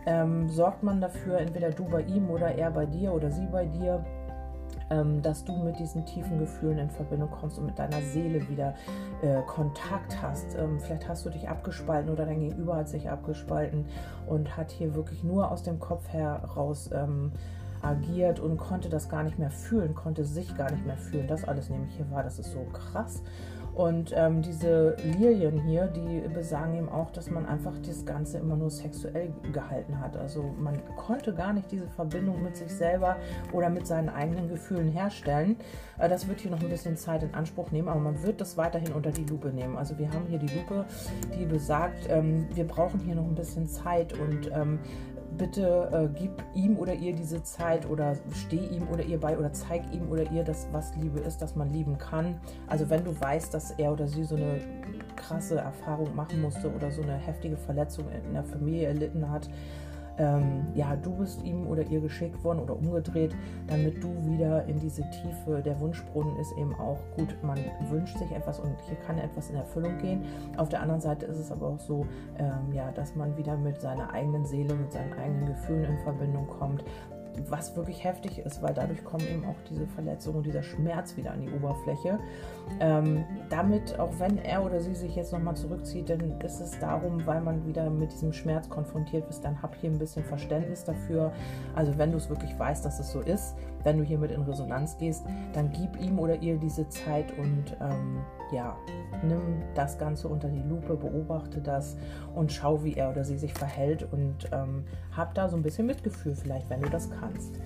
Ähm, 0.06 0.48
sorgt 0.48 0.82
man 0.82 1.00
dafür, 1.00 1.38
entweder 1.38 1.70
du 1.70 1.84
bei 1.84 2.02
ihm 2.02 2.30
oder 2.30 2.54
er 2.54 2.70
bei 2.70 2.86
dir 2.86 3.12
oder 3.12 3.30
sie 3.30 3.46
bei 3.46 3.66
dir, 3.66 4.04
ähm, 4.90 5.20
dass 5.22 5.44
du 5.44 5.56
mit 5.56 5.78
diesen 5.78 6.04
tiefen 6.06 6.38
Gefühlen 6.38 6.78
in 6.78 6.90
Verbindung 6.90 7.30
kommst 7.30 7.58
und 7.58 7.66
mit 7.66 7.78
deiner 7.78 8.00
Seele 8.00 8.48
wieder 8.48 8.74
äh, 9.22 9.42
Kontakt 9.42 10.20
hast. 10.22 10.56
Ähm, 10.56 10.80
vielleicht 10.80 11.08
hast 11.08 11.26
du 11.26 11.30
dich 11.30 11.48
abgespalten 11.48 12.10
oder 12.10 12.26
dein 12.26 12.40
Gegenüber 12.40 12.76
hat 12.76 12.88
sich 12.88 13.10
abgespalten 13.10 13.86
und 14.26 14.56
hat 14.56 14.70
hier 14.70 14.94
wirklich 14.94 15.22
nur 15.24 15.50
aus 15.50 15.62
dem 15.62 15.78
Kopf 15.78 16.08
heraus 16.08 16.90
ähm, 16.92 17.32
agiert 17.82 18.40
und 18.40 18.56
konnte 18.56 18.88
das 18.88 19.08
gar 19.08 19.22
nicht 19.22 19.38
mehr 19.38 19.50
fühlen, 19.50 19.94
konnte 19.94 20.24
sich 20.24 20.56
gar 20.56 20.70
nicht 20.70 20.86
mehr 20.86 20.96
fühlen. 20.96 21.28
Das 21.28 21.44
alles 21.44 21.70
nämlich 21.70 21.94
hier 21.94 22.10
war, 22.10 22.22
das 22.22 22.38
ist 22.38 22.52
so 22.52 22.64
krass. 22.72 23.22
Und 23.78 24.12
ähm, 24.12 24.42
diese 24.42 24.96
Lilien 25.04 25.60
hier, 25.60 25.86
die 25.86 26.28
besagen 26.34 26.76
eben 26.76 26.88
auch, 26.88 27.12
dass 27.12 27.30
man 27.30 27.46
einfach 27.46 27.74
das 27.86 28.04
Ganze 28.04 28.38
immer 28.38 28.56
nur 28.56 28.70
sexuell 28.70 29.32
gehalten 29.52 30.00
hat. 30.00 30.16
Also 30.16 30.52
man 30.58 30.82
konnte 30.96 31.32
gar 31.32 31.52
nicht 31.52 31.70
diese 31.70 31.86
Verbindung 31.86 32.42
mit 32.42 32.56
sich 32.56 32.74
selber 32.74 33.18
oder 33.52 33.70
mit 33.70 33.86
seinen 33.86 34.08
eigenen 34.08 34.48
Gefühlen 34.48 34.88
herstellen. 34.88 35.54
Äh, 35.96 36.08
das 36.08 36.26
wird 36.26 36.40
hier 36.40 36.50
noch 36.50 36.60
ein 36.60 36.68
bisschen 36.68 36.96
Zeit 36.96 37.22
in 37.22 37.32
Anspruch 37.34 37.70
nehmen, 37.70 37.86
aber 37.86 38.00
man 38.00 38.20
wird 38.24 38.40
das 38.40 38.56
weiterhin 38.56 38.92
unter 38.94 39.12
die 39.12 39.24
Lupe 39.24 39.50
nehmen. 39.50 39.76
Also 39.76 39.96
wir 39.96 40.12
haben 40.12 40.26
hier 40.26 40.40
die 40.40 40.52
Lupe, 40.58 40.84
die 41.38 41.44
besagt, 41.44 42.08
ähm, 42.08 42.48
wir 42.56 42.66
brauchen 42.66 42.98
hier 42.98 43.14
noch 43.14 43.26
ein 43.26 43.36
bisschen 43.36 43.68
Zeit 43.68 44.12
und 44.12 44.50
ähm, 44.52 44.80
bitte 45.36 45.90
äh, 45.92 46.18
gib 46.18 46.42
ihm 46.54 46.76
oder 46.76 46.94
ihr 46.94 47.12
diese 47.12 47.42
Zeit 47.42 47.88
oder 47.88 48.16
steh 48.32 48.66
ihm 48.66 48.88
oder 48.88 49.02
ihr 49.02 49.20
bei 49.20 49.38
oder 49.38 49.52
zeig 49.52 49.82
ihm 49.92 50.10
oder 50.10 50.30
ihr 50.30 50.44
das, 50.44 50.68
was 50.72 50.94
Liebe 50.96 51.20
ist, 51.20 51.42
dass 51.42 51.56
man 51.56 51.70
lieben 51.70 51.98
kann. 51.98 52.40
Also 52.66 52.88
wenn 52.90 53.04
du 53.04 53.18
weißt, 53.18 53.52
dass 53.52 53.72
er 53.72 53.92
oder 53.92 54.06
sie 54.06 54.24
so 54.24 54.36
eine 54.36 54.60
krasse 55.16 55.58
Erfahrung 55.58 56.14
machen 56.14 56.40
musste 56.40 56.72
oder 56.72 56.90
so 56.90 57.02
eine 57.02 57.16
heftige 57.16 57.56
Verletzung 57.56 58.06
in 58.10 58.34
der 58.34 58.44
Familie 58.44 58.88
erlitten 58.88 59.30
hat, 59.30 59.48
ähm, 60.18 60.66
ja, 60.74 60.96
du 60.96 61.16
bist 61.16 61.42
ihm 61.44 61.66
oder 61.66 61.82
ihr 61.82 62.00
geschickt 62.00 62.42
worden 62.44 62.58
oder 62.60 62.76
umgedreht, 62.76 63.34
damit 63.66 64.02
du 64.02 64.08
wieder 64.26 64.64
in 64.66 64.78
diese 64.78 65.02
Tiefe, 65.10 65.62
der 65.62 65.78
Wunschbrunnen 65.80 66.36
ist 66.36 66.52
eben 66.58 66.74
auch 66.74 66.98
gut, 67.16 67.36
man 67.42 67.58
wünscht 67.90 68.18
sich 68.18 68.30
etwas 68.32 68.58
und 68.58 68.74
hier 68.86 68.96
kann 68.96 69.18
etwas 69.18 69.50
in 69.50 69.56
Erfüllung 69.56 69.98
gehen. 69.98 70.24
Auf 70.56 70.68
der 70.68 70.82
anderen 70.82 71.00
Seite 71.00 71.26
ist 71.26 71.38
es 71.38 71.50
aber 71.52 71.68
auch 71.68 71.80
so, 71.80 72.06
ähm, 72.38 72.72
ja, 72.72 72.90
dass 72.92 73.14
man 73.14 73.36
wieder 73.36 73.56
mit 73.56 73.80
seiner 73.80 74.12
eigenen 74.12 74.44
Seele, 74.44 74.74
mit 74.74 74.92
seinen 74.92 75.12
eigenen 75.12 75.46
Gefühlen 75.46 75.84
in 75.84 75.98
Verbindung 75.98 76.46
kommt, 76.46 76.84
was 77.48 77.76
wirklich 77.76 78.04
heftig 78.04 78.38
ist, 78.40 78.62
weil 78.62 78.74
dadurch 78.74 79.04
kommen 79.04 79.26
eben 79.28 79.44
auch 79.44 79.56
diese 79.70 79.86
Verletzungen 79.86 80.38
und 80.38 80.46
dieser 80.46 80.62
Schmerz 80.62 81.16
wieder 81.16 81.32
an 81.32 81.40
die 81.40 81.50
Oberfläche. 81.50 82.18
Ähm, 82.80 83.24
damit, 83.50 83.98
auch 83.98 84.12
wenn 84.18 84.38
er 84.38 84.64
oder 84.64 84.80
sie 84.80 84.94
sich 84.94 85.16
jetzt 85.16 85.32
nochmal 85.32 85.56
zurückzieht, 85.56 86.10
dann 86.10 86.40
ist 86.40 86.60
es 86.60 86.78
darum, 86.78 87.26
weil 87.26 87.40
man 87.40 87.66
wieder 87.66 87.90
mit 87.90 88.12
diesem 88.12 88.32
Schmerz 88.32 88.68
konfrontiert 88.68 89.28
ist, 89.28 89.44
dann 89.44 89.60
hab 89.62 89.74
hier 89.76 89.90
ein 89.90 89.98
bisschen 89.98 90.24
Verständnis 90.24 90.84
dafür. 90.84 91.32
Also 91.74 91.96
wenn 91.98 92.12
du 92.12 92.18
es 92.18 92.28
wirklich 92.28 92.56
weißt, 92.58 92.84
dass 92.84 93.00
es 93.00 93.10
so 93.10 93.20
ist, 93.20 93.56
wenn 93.84 93.98
du 93.98 94.04
hiermit 94.04 94.30
in 94.30 94.42
Resonanz 94.42 94.96
gehst, 94.98 95.24
dann 95.52 95.70
gib 95.72 96.00
ihm 96.00 96.18
oder 96.18 96.36
ihr 96.36 96.56
diese 96.56 96.88
Zeit 96.88 97.32
und 97.38 97.76
ähm, 97.80 98.20
ja, 98.52 98.76
nimm 99.22 99.62
das 99.74 99.98
Ganze 99.98 100.28
unter 100.28 100.48
die 100.48 100.62
Lupe, 100.62 100.96
beobachte 100.96 101.60
das 101.60 101.96
und 102.34 102.52
schau, 102.52 102.84
wie 102.84 102.94
er 102.94 103.10
oder 103.10 103.24
sie 103.24 103.38
sich 103.38 103.54
verhält 103.54 104.06
und 104.12 104.48
ähm, 104.52 104.84
hab 105.16 105.34
da 105.34 105.48
so 105.48 105.56
ein 105.56 105.62
bisschen 105.62 105.86
Mitgefühl 105.86 106.34
vielleicht, 106.34 106.68
wenn 106.70 106.80
du 106.80 106.88
das 106.88 107.10
kannst. 107.10 107.60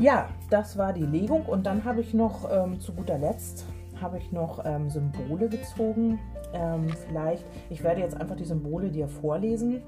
Ja, 0.00 0.28
das 0.50 0.78
war 0.78 0.92
die 0.92 1.04
Legung 1.04 1.44
und 1.46 1.66
dann 1.66 1.84
habe 1.84 2.00
ich 2.00 2.14
noch 2.14 2.48
ähm, 2.50 2.78
zu 2.78 2.92
guter 2.92 3.18
Letzt 3.18 3.66
habe 4.00 4.18
ich 4.18 4.32
noch 4.32 4.64
ähm, 4.64 4.90
Symbole 4.90 5.48
gezogen. 5.48 6.18
Ähm, 6.52 6.88
vielleicht, 7.06 7.44
ich 7.70 7.82
werde 7.82 8.00
jetzt 8.00 8.20
einfach 8.20 8.36
die 8.36 8.44
Symbole 8.44 8.90
dir 8.90 9.08
vorlesen. 9.08 9.82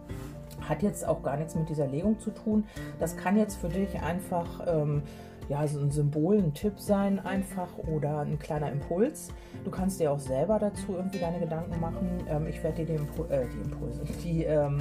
Hat 0.61 0.83
jetzt 0.83 1.07
auch 1.07 1.23
gar 1.23 1.37
nichts 1.37 1.55
mit 1.55 1.69
dieser 1.69 1.87
Legung 1.87 2.19
zu 2.19 2.31
tun. 2.31 2.65
Das 2.99 3.17
kann 3.17 3.37
jetzt 3.37 3.57
für 3.57 3.69
dich 3.69 4.01
einfach 4.03 4.67
ähm, 4.67 5.03
ja, 5.51 5.67
so 5.67 5.81
ein 5.81 5.91
Symbol, 5.91 6.39
ein 6.39 6.55
Tipp 6.55 6.79
sein 6.79 7.19
einfach 7.19 7.77
oder 7.79 8.21
ein 8.21 8.39
kleiner 8.39 8.71
Impuls. 8.71 9.31
Du 9.65 9.71
kannst 9.71 9.99
dir 9.99 10.13
auch 10.13 10.21
selber 10.21 10.61
dazu 10.61 10.95
irgendwie 10.95 11.19
deine 11.19 11.41
Gedanken 11.41 11.81
machen. 11.81 12.09
Ähm, 12.29 12.47
ich 12.47 12.63
werde 12.63 12.85
dir 12.85 12.87
die, 12.87 12.95
Impu 12.95 13.25
äh, 13.25 13.47
die 13.49 13.59
Impulse, 13.69 14.03
die 14.25 14.45
ähm, 14.45 14.79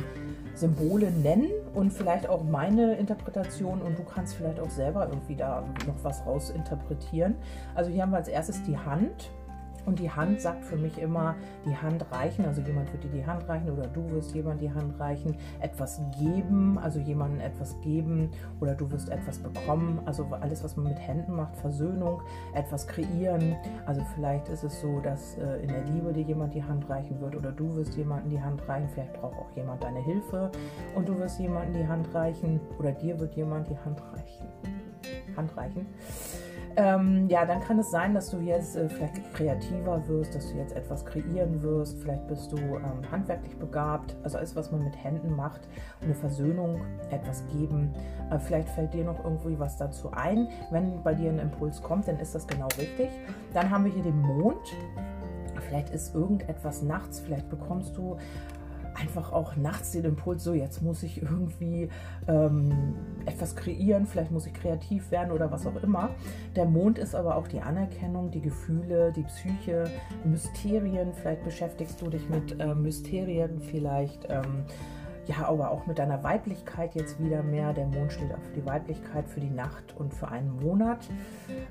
Symbole 0.59 1.11
nennen 1.11 1.49
und 1.73 1.91
vielleicht 1.91 2.27
auch 2.27 2.43
meine 2.43 2.95
Interpretation 2.95 3.81
und 3.81 3.97
du 3.97 4.03
kannst 4.03 4.35
vielleicht 4.35 4.59
auch 4.59 4.69
selber 4.69 5.07
irgendwie 5.07 5.35
da 5.35 5.63
noch 5.87 6.03
was 6.03 6.25
rausinterpretieren. 6.25 7.35
Also 7.75 7.89
hier 7.91 8.03
haben 8.03 8.11
wir 8.11 8.17
als 8.17 8.27
erstes 8.27 8.61
die 8.63 8.77
Hand. 8.77 9.31
Und 9.89 9.97
die 9.97 10.11
Hand 10.11 10.39
sagt 10.39 10.65
für 10.65 10.75
mich 10.75 10.99
immer, 10.99 11.35
die 11.65 11.75
Hand 11.75 12.05
reichen, 12.11 12.45
also 12.45 12.61
jemand 12.61 12.93
wird 12.93 13.05
dir 13.05 13.09
die 13.09 13.25
Hand 13.25 13.49
reichen 13.49 13.71
oder 13.71 13.87
du 13.87 14.07
wirst 14.11 14.35
jemand 14.35 14.61
die 14.61 14.71
Hand 14.71 14.99
reichen, 14.99 15.35
etwas 15.61 15.99
geben, 16.19 16.77
also 16.77 16.99
jemandem 16.99 17.39
etwas 17.39 17.75
geben 17.81 18.29
oder 18.59 18.75
du 18.75 18.91
wirst 18.91 19.09
etwas 19.09 19.39
bekommen, 19.39 19.99
also 20.05 20.27
alles, 20.41 20.63
was 20.63 20.77
man 20.77 20.89
mit 20.89 20.99
Händen 20.99 21.35
macht, 21.35 21.55
Versöhnung, 21.55 22.21
etwas 22.53 22.85
kreieren. 22.85 23.55
Also 23.87 24.03
vielleicht 24.13 24.47
ist 24.49 24.63
es 24.63 24.79
so, 24.79 24.99
dass 24.99 25.35
äh, 25.39 25.63
in 25.63 25.69
der 25.69 25.83
Liebe 25.85 26.13
dir 26.13 26.21
jemand 26.21 26.53
die 26.53 26.63
Hand 26.63 26.87
reichen 26.87 27.19
wird 27.19 27.35
oder 27.35 27.51
du 27.51 27.75
wirst 27.75 27.95
jemandem 27.95 28.29
die 28.29 28.39
Hand 28.39 28.61
reichen, 28.69 28.89
vielleicht 28.93 29.13
braucht 29.13 29.39
auch 29.39 29.55
jemand 29.55 29.83
deine 29.83 30.03
Hilfe 30.03 30.51
und 30.93 31.09
du 31.09 31.17
wirst 31.17 31.39
jemandem 31.39 31.81
die 31.81 31.87
Hand 31.87 32.13
reichen 32.13 32.59
oder 32.77 32.91
dir 32.91 33.19
wird 33.19 33.33
jemand 33.35 33.67
die 33.67 33.77
Hand 33.79 33.99
reichen. 34.13 34.45
Hand 35.35 35.57
reichen. 35.57 35.87
Ähm, 36.79 37.27
ja, 37.27 37.45
dann 37.45 37.59
kann 37.59 37.77
es 37.77 37.91
sein, 37.91 38.13
dass 38.13 38.29
du 38.29 38.37
jetzt 38.39 38.77
äh, 38.77 38.87
vielleicht 38.87 39.33
kreativer 39.33 40.07
wirst, 40.07 40.33
dass 40.33 40.49
du 40.49 40.57
jetzt 40.57 40.73
etwas 40.77 41.05
kreieren 41.05 41.61
wirst. 41.61 41.99
Vielleicht 41.99 42.25
bist 42.27 42.53
du 42.53 42.57
ähm, 42.57 43.01
handwerklich 43.11 43.57
begabt. 43.57 44.15
Also 44.23 44.37
alles, 44.37 44.55
was 44.55 44.71
man 44.71 44.85
mit 44.85 44.95
Händen 45.03 45.35
macht, 45.35 45.67
eine 46.01 46.15
Versöhnung, 46.15 46.79
etwas 47.11 47.45
geben. 47.47 47.93
Äh, 48.31 48.39
vielleicht 48.39 48.69
fällt 48.69 48.93
dir 48.93 49.03
noch 49.03 49.21
irgendwie 49.25 49.59
was 49.59 49.75
dazu 49.75 50.11
ein. 50.13 50.47
Wenn 50.71 51.03
bei 51.03 51.13
dir 51.13 51.29
ein 51.31 51.39
Impuls 51.39 51.81
kommt, 51.81 52.07
dann 52.07 52.17
ist 52.17 52.33
das 52.33 52.47
genau 52.47 52.69
richtig. 52.77 53.09
Dann 53.53 53.69
haben 53.69 53.83
wir 53.83 53.91
hier 53.91 54.03
den 54.03 54.21
Mond. 54.21 54.73
Vielleicht 55.67 55.89
ist 55.89 56.15
irgendetwas 56.15 56.81
nachts, 56.81 57.19
vielleicht 57.19 57.49
bekommst 57.49 57.97
du 57.97 58.15
einfach 59.01 59.31
auch 59.31 59.55
nachts 59.55 59.91
den 59.91 60.05
Impuls, 60.05 60.43
so 60.43 60.53
jetzt 60.53 60.81
muss 60.81 61.03
ich 61.03 61.21
irgendwie 61.21 61.89
ähm, 62.27 62.95
etwas 63.25 63.55
kreieren, 63.55 64.05
vielleicht 64.05 64.31
muss 64.31 64.45
ich 64.45 64.53
kreativ 64.53 65.11
werden 65.11 65.31
oder 65.31 65.51
was 65.51 65.65
auch 65.65 65.81
immer. 65.83 66.09
Der 66.55 66.65
Mond 66.65 66.97
ist 66.97 67.15
aber 67.15 67.35
auch 67.35 67.47
die 67.47 67.61
Anerkennung, 67.61 68.31
die 68.31 68.41
Gefühle, 68.41 69.11
die 69.15 69.23
Psyche, 69.23 69.89
Mysterien. 70.25 71.13
Vielleicht 71.13 71.43
beschäftigst 71.43 72.01
du 72.01 72.09
dich 72.09 72.29
mit 72.29 72.59
äh, 72.59 72.75
Mysterien, 72.75 73.61
vielleicht. 73.61 74.27
Ähm, 74.29 74.65
ja, 75.27 75.47
aber 75.47 75.69
auch 75.69 75.85
mit 75.85 75.99
deiner 75.99 76.23
Weiblichkeit 76.23 76.95
jetzt 76.95 77.23
wieder 77.23 77.43
mehr. 77.43 77.71
Der 77.71 77.85
Mond 77.85 78.11
steht 78.11 78.33
auch 78.33 78.41
für 78.41 78.53
die 78.59 78.65
Weiblichkeit, 78.65 79.29
für 79.29 79.39
die 79.39 79.51
Nacht 79.51 79.95
und 79.95 80.11
für 80.11 80.27
einen 80.27 80.59
Monat. 80.59 81.07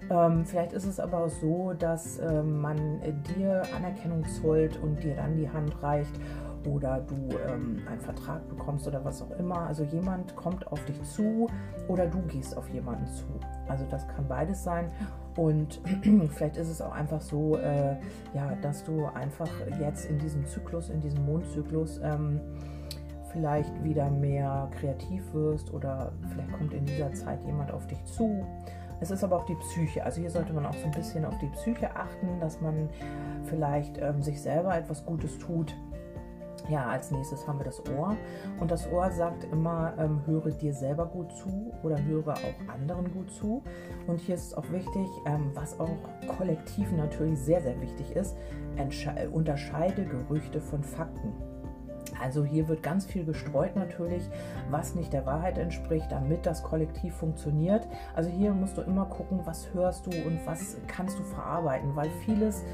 Ähm, 0.08 0.44
vielleicht 0.44 0.72
ist 0.72 0.84
es 0.84 1.00
aber 1.00 1.24
auch 1.24 1.28
so, 1.28 1.72
dass 1.76 2.20
ähm, 2.20 2.60
man 2.60 3.00
dir 3.36 3.64
Anerkennung 3.76 4.24
zollt 4.28 4.76
und 4.80 5.02
dir 5.02 5.16
dann 5.16 5.36
die 5.36 5.50
Hand 5.50 5.82
reicht 5.82 6.12
oder 6.66 7.00
du 7.00 7.28
ähm, 7.46 7.82
einen 7.88 8.00
Vertrag 8.00 8.48
bekommst 8.48 8.86
oder 8.86 9.04
was 9.04 9.22
auch 9.22 9.30
immer. 9.38 9.60
Also 9.60 9.84
jemand 9.84 10.34
kommt 10.36 10.66
auf 10.66 10.84
dich 10.84 11.02
zu 11.02 11.48
oder 11.88 12.06
du 12.06 12.20
gehst 12.22 12.56
auf 12.56 12.68
jemanden 12.70 13.06
zu. 13.06 13.26
Also 13.68 13.84
das 13.90 14.06
kann 14.08 14.26
beides 14.28 14.62
sein. 14.64 14.90
Und 15.36 15.80
vielleicht 16.30 16.56
ist 16.56 16.68
es 16.68 16.80
auch 16.80 16.92
einfach 16.92 17.20
so, 17.20 17.56
äh, 17.56 17.96
ja, 18.34 18.54
dass 18.62 18.84
du 18.84 19.06
einfach 19.06 19.50
jetzt 19.80 20.06
in 20.06 20.18
diesem 20.18 20.46
Zyklus, 20.46 20.90
in 20.90 21.00
diesem 21.00 21.24
Mondzyklus, 21.24 22.00
ähm, 22.02 22.40
vielleicht 23.32 23.84
wieder 23.84 24.10
mehr 24.10 24.68
kreativ 24.78 25.22
wirst 25.32 25.72
oder 25.72 26.12
vielleicht 26.30 26.52
kommt 26.52 26.72
in 26.72 26.84
dieser 26.86 27.12
Zeit 27.12 27.44
jemand 27.44 27.70
auf 27.70 27.86
dich 27.86 28.02
zu 28.04 28.44
Es 29.00 29.10
ist 29.10 29.22
aber 29.22 29.36
auch 29.36 29.44
die 29.44 29.54
Psyche. 29.54 30.04
Also 30.04 30.20
hier 30.20 30.30
sollte 30.30 30.52
man 30.52 30.66
auch 30.66 30.74
so 30.74 30.86
ein 30.86 30.90
bisschen 30.90 31.24
auf 31.24 31.38
die 31.38 31.46
Psyche 31.48 31.94
achten, 31.94 32.40
dass 32.40 32.60
man 32.60 32.88
vielleicht 33.44 33.98
ähm, 33.98 34.22
sich 34.22 34.40
selber 34.40 34.76
etwas 34.76 35.04
Gutes 35.04 35.38
tut. 35.38 35.74
Ja, 36.68 36.86
als 36.86 37.10
nächstes 37.10 37.46
haben 37.48 37.58
wir 37.58 37.64
das 37.64 37.82
Ohr. 37.90 38.16
Und 38.60 38.70
das 38.70 38.90
Ohr 38.92 39.10
sagt 39.10 39.44
immer, 39.44 39.94
ähm, 39.98 40.20
höre 40.26 40.50
dir 40.50 40.74
selber 40.74 41.06
gut 41.06 41.32
zu 41.32 41.72
oder 41.82 42.02
höre 42.04 42.34
auch 42.34 42.72
anderen 42.72 43.10
gut 43.12 43.30
zu. 43.30 43.62
Und 44.06 44.20
hier 44.20 44.34
ist 44.34 44.48
es 44.48 44.54
auch 44.54 44.70
wichtig, 44.70 45.08
ähm, 45.24 45.50
was 45.54 45.80
auch 45.80 45.96
kollektiv 46.36 46.92
natürlich 46.92 47.38
sehr, 47.38 47.62
sehr 47.62 47.80
wichtig 47.80 48.12
ist, 48.12 48.36
unterscheide 49.32 50.04
Gerüchte 50.04 50.60
von 50.60 50.84
Fakten. 50.84 51.32
Also 52.20 52.44
hier 52.44 52.68
wird 52.68 52.82
ganz 52.82 53.06
viel 53.06 53.24
gestreut 53.24 53.76
natürlich, 53.76 54.28
was 54.70 54.94
nicht 54.94 55.12
der 55.12 55.26
Wahrheit 55.26 55.58
entspricht, 55.58 56.10
damit 56.10 56.46
das 56.46 56.62
Kollektiv 56.62 57.14
funktioniert. 57.14 57.86
Also 58.14 58.30
hier 58.30 58.52
musst 58.52 58.76
du 58.76 58.82
immer 58.82 59.06
gucken, 59.06 59.40
was 59.44 59.72
hörst 59.72 60.06
du 60.06 60.10
und 60.10 60.40
was 60.46 60.76
kannst 60.86 61.18
du 61.18 61.22
verarbeiten, 61.22 61.94
weil 61.94 62.10
vieles 62.24 62.64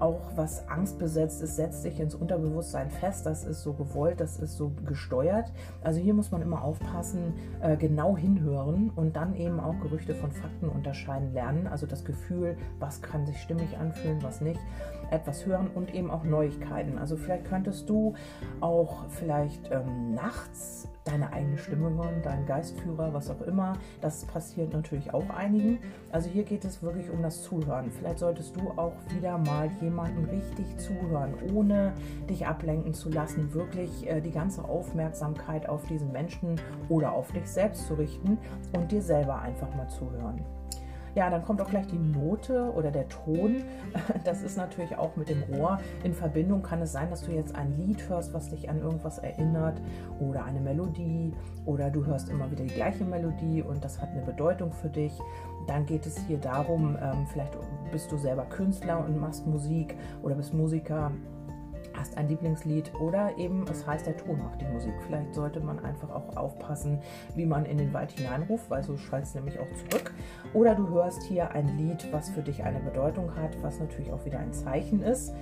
auch 0.00 0.20
was 0.34 0.68
angstbesetzt 0.68 1.42
ist, 1.42 1.56
setzt 1.56 1.82
sich 1.82 2.00
ins 2.00 2.14
Unterbewusstsein 2.14 2.90
fest. 2.90 3.26
Das 3.26 3.44
ist 3.44 3.62
so 3.62 3.72
gewollt, 3.72 4.20
das 4.20 4.38
ist 4.38 4.56
so 4.56 4.72
gesteuert. 4.84 5.52
Also 5.82 6.00
hier 6.00 6.14
muss 6.14 6.30
man 6.30 6.42
immer 6.42 6.62
aufpassen, 6.62 7.34
äh, 7.60 7.76
genau 7.76 8.16
hinhören 8.16 8.90
und 8.94 9.16
dann 9.16 9.34
eben 9.34 9.60
auch 9.60 9.78
Gerüchte 9.80 10.14
von 10.14 10.30
Fakten 10.30 10.68
unterscheiden 10.68 11.32
lernen. 11.32 11.66
Also 11.66 11.86
das 11.86 12.04
Gefühl, 12.04 12.56
was 12.78 13.02
kann 13.02 13.26
sich 13.26 13.40
stimmig 13.40 13.76
anfühlen, 13.78 14.22
was 14.22 14.40
nicht 14.40 14.60
etwas 15.10 15.46
hören 15.46 15.68
und 15.74 15.94
eben 15.94 16.10
auch 16.10 16.24
Neuigkeiten. 16.24 16.98
Also 16.98 17.16
vielleicht 17.16 17.46
könntest 17.46 17.88
du 17.88 18.14
auch 18.60 19.06
vielleicht 19.08 19.70
ähm, 19.70 20.14
nachts 20.14 20.88
deine 21.06 21.32
eigene 21.32 21.56
Stimme 21.56 21.90
hören, 21.90 22.20
deinen 22.22 22.46
Geistführer, 22.46 23.14
was 23.14 23.30
auch 23.30 23.40
immer. 23.42 23.74
Das 24.00 24.24
passiert 24.24 24.72
natürlich 24.72 25.14
auch 25.14 25.30
einigen. 25.30 25.78
Also 26.10 26.28
hier 26.28 26.42
geht 26.42 26.64
es 26.64 26.82
wirklich 26.82 27.10
um 27.10 27.22
das 27.22 27.42
Zuhören. 27.42 27.90
Vielleicht 27.90 28.18
solltest 28.18 28.56
du 28.56 28.72
auch 28.76 28.94
wieder 29.14 29.38
mal 29.38 29.70
jemanden 29.80 30.24
richtig 30.24 30.76
zuhören, 30.78 31.34
ohne 31.54 31.92
dich 32.28 32.46
ablenken 32.46 32.92
zu 32.92 33.08
lassen, 33.08 33.54
wirklich 33.54 34.08
äh, 34.08 34.20
die 34.20 34.32
ganze 34.32 34.64
Aufmerksamkeit 34.64 35.68
auf 35.68 35.86
diesen 35.86 36.12
Menschen 36.12 36.60
oder 36.88 37.12
auf 37.12 37.32
dich 37.32 37.46
selbst 37.46 37.86
zu 37.86 37.94
richten 37.94 38.38
und 38.76 38.90
dir 38.90 39.02
selber 39.02 39.40
einfach 39.40 39.72
mal 39.76 39.88
zuhören. 39.88 40.44
Ja, 41.16 41.30
dann 41.30 41.42
kommt 41.42 41.62
auch 41.62 41.70
gleich 41.70 41.86
die 41.86 41.98
Note 41.98 42.70
oder 42.76 42.90
der 42.90 43.08
Ton. 43.08 43.64
Das 44.24 44.42
ist 44.42 44.56
natürlich 44.56 44.96
auch 44.98 45.16
mit 45.16 45.28
dem 45.28 45.42
Rohr 45.44 45.78
in 46.04 46.12
Verbindung. 46.12 46.62
Kann 46.62 46.82
es 46.82 46.92
sein, 46.92 47.08
dass 47.08 47.22
du 47.22 47.30
jetzt 47.32 47.54
ein 47.54 47.76
Lied 47.76 48.06
hörst, 48.08 48.34
was 48.34 48.50
dich 48.50 48.68
an 48.68 48.80
irgendwas 48.80 49.18
erinnert 49.18 49.80
oder 50.20 50.44
eine 50.44 50.60
Melodie 50.60 51.32
oder 51.64 51.90
du 51.90 52.04
hörst 52.04 52.28
immer 52.28 52.50
wieder 52.50 52.64
die 52.64 52.74
gleiche 52.74 53.04
Melodie 53.04 53.62
und 53.62 53.82
das 53.82 54.00
hat 54.00 54.10
eine 54.10 54.22
Bedeutung 54.22 54.72
für 54.72 54.88
dich. 54.88 55.12
Dann 55.66 55.86
geht 55.86 56.06
es 56.06 56.18
hier 56.26 56.38
darum, 56.38 56.98
ähm, 57.00 57.26
vielleicht 57.32 57.56
bist 57.90 58.12
du 58.12 58.18
selber 58.18 58.44
Künstler 58.44 59.02
und 59.04 59.18
machst 59.18 59.46
Musik 59.46 59.96
oder 60.22 60.34
bist 60.34 60.52
Musiker 60.52 61.12
hast 61.96 62.16
ein 62.16 62.28
Lieblingslied 62.28 62.94
oder 63.00 63.36
eben 63.38 63.64
es 63.70 63.86
heißt, 63.86 64.06
der 64.06 64.16
Ton 64.16 64.38
macht 64.38 64.60
die 64.60 64.66
Musik. 64.66 64.94
Vielleicht 65.06 65.34
sollte 65.34 65.60
man 65.60 65.78
einfach 65.78 66.10
auch 66.10 66.36
aufpassen, 66.36 67.00
wie 67.34 67.46
man 67.46 67.64
in 67.64 67.78
den 67.78 67.92
Wald 67.92 68.12
hineinruft, 68.12 68.70
weil 68.70 68.82
so 68.82 68.96
schallt 68.96 69.24
es 69.24 69.34
nämlich 69.34 69.58
auch 69.58 69.72
zurück. 69.72 70.12
Oder 70.52 70.74
du 70.74 70.88
hörst 70.88 71.22
hier 71.24 71.50
ein 71.52 71.76
Lied, 71.78 72.06
was 72.12 72.30
für 72.30 72.42
dich 72.42 72.62
eine 72.62 72.80
Bedeutung 72.80 73.34
hat, 73.36 73.60
was 73.62 73.78
natürlich 73.80 74.12
auch 74.12 74.24
wieder 74.24 74.38
ein 74.38 74.52
Zeichen 74.52 75.02
ist. 75.02 75.32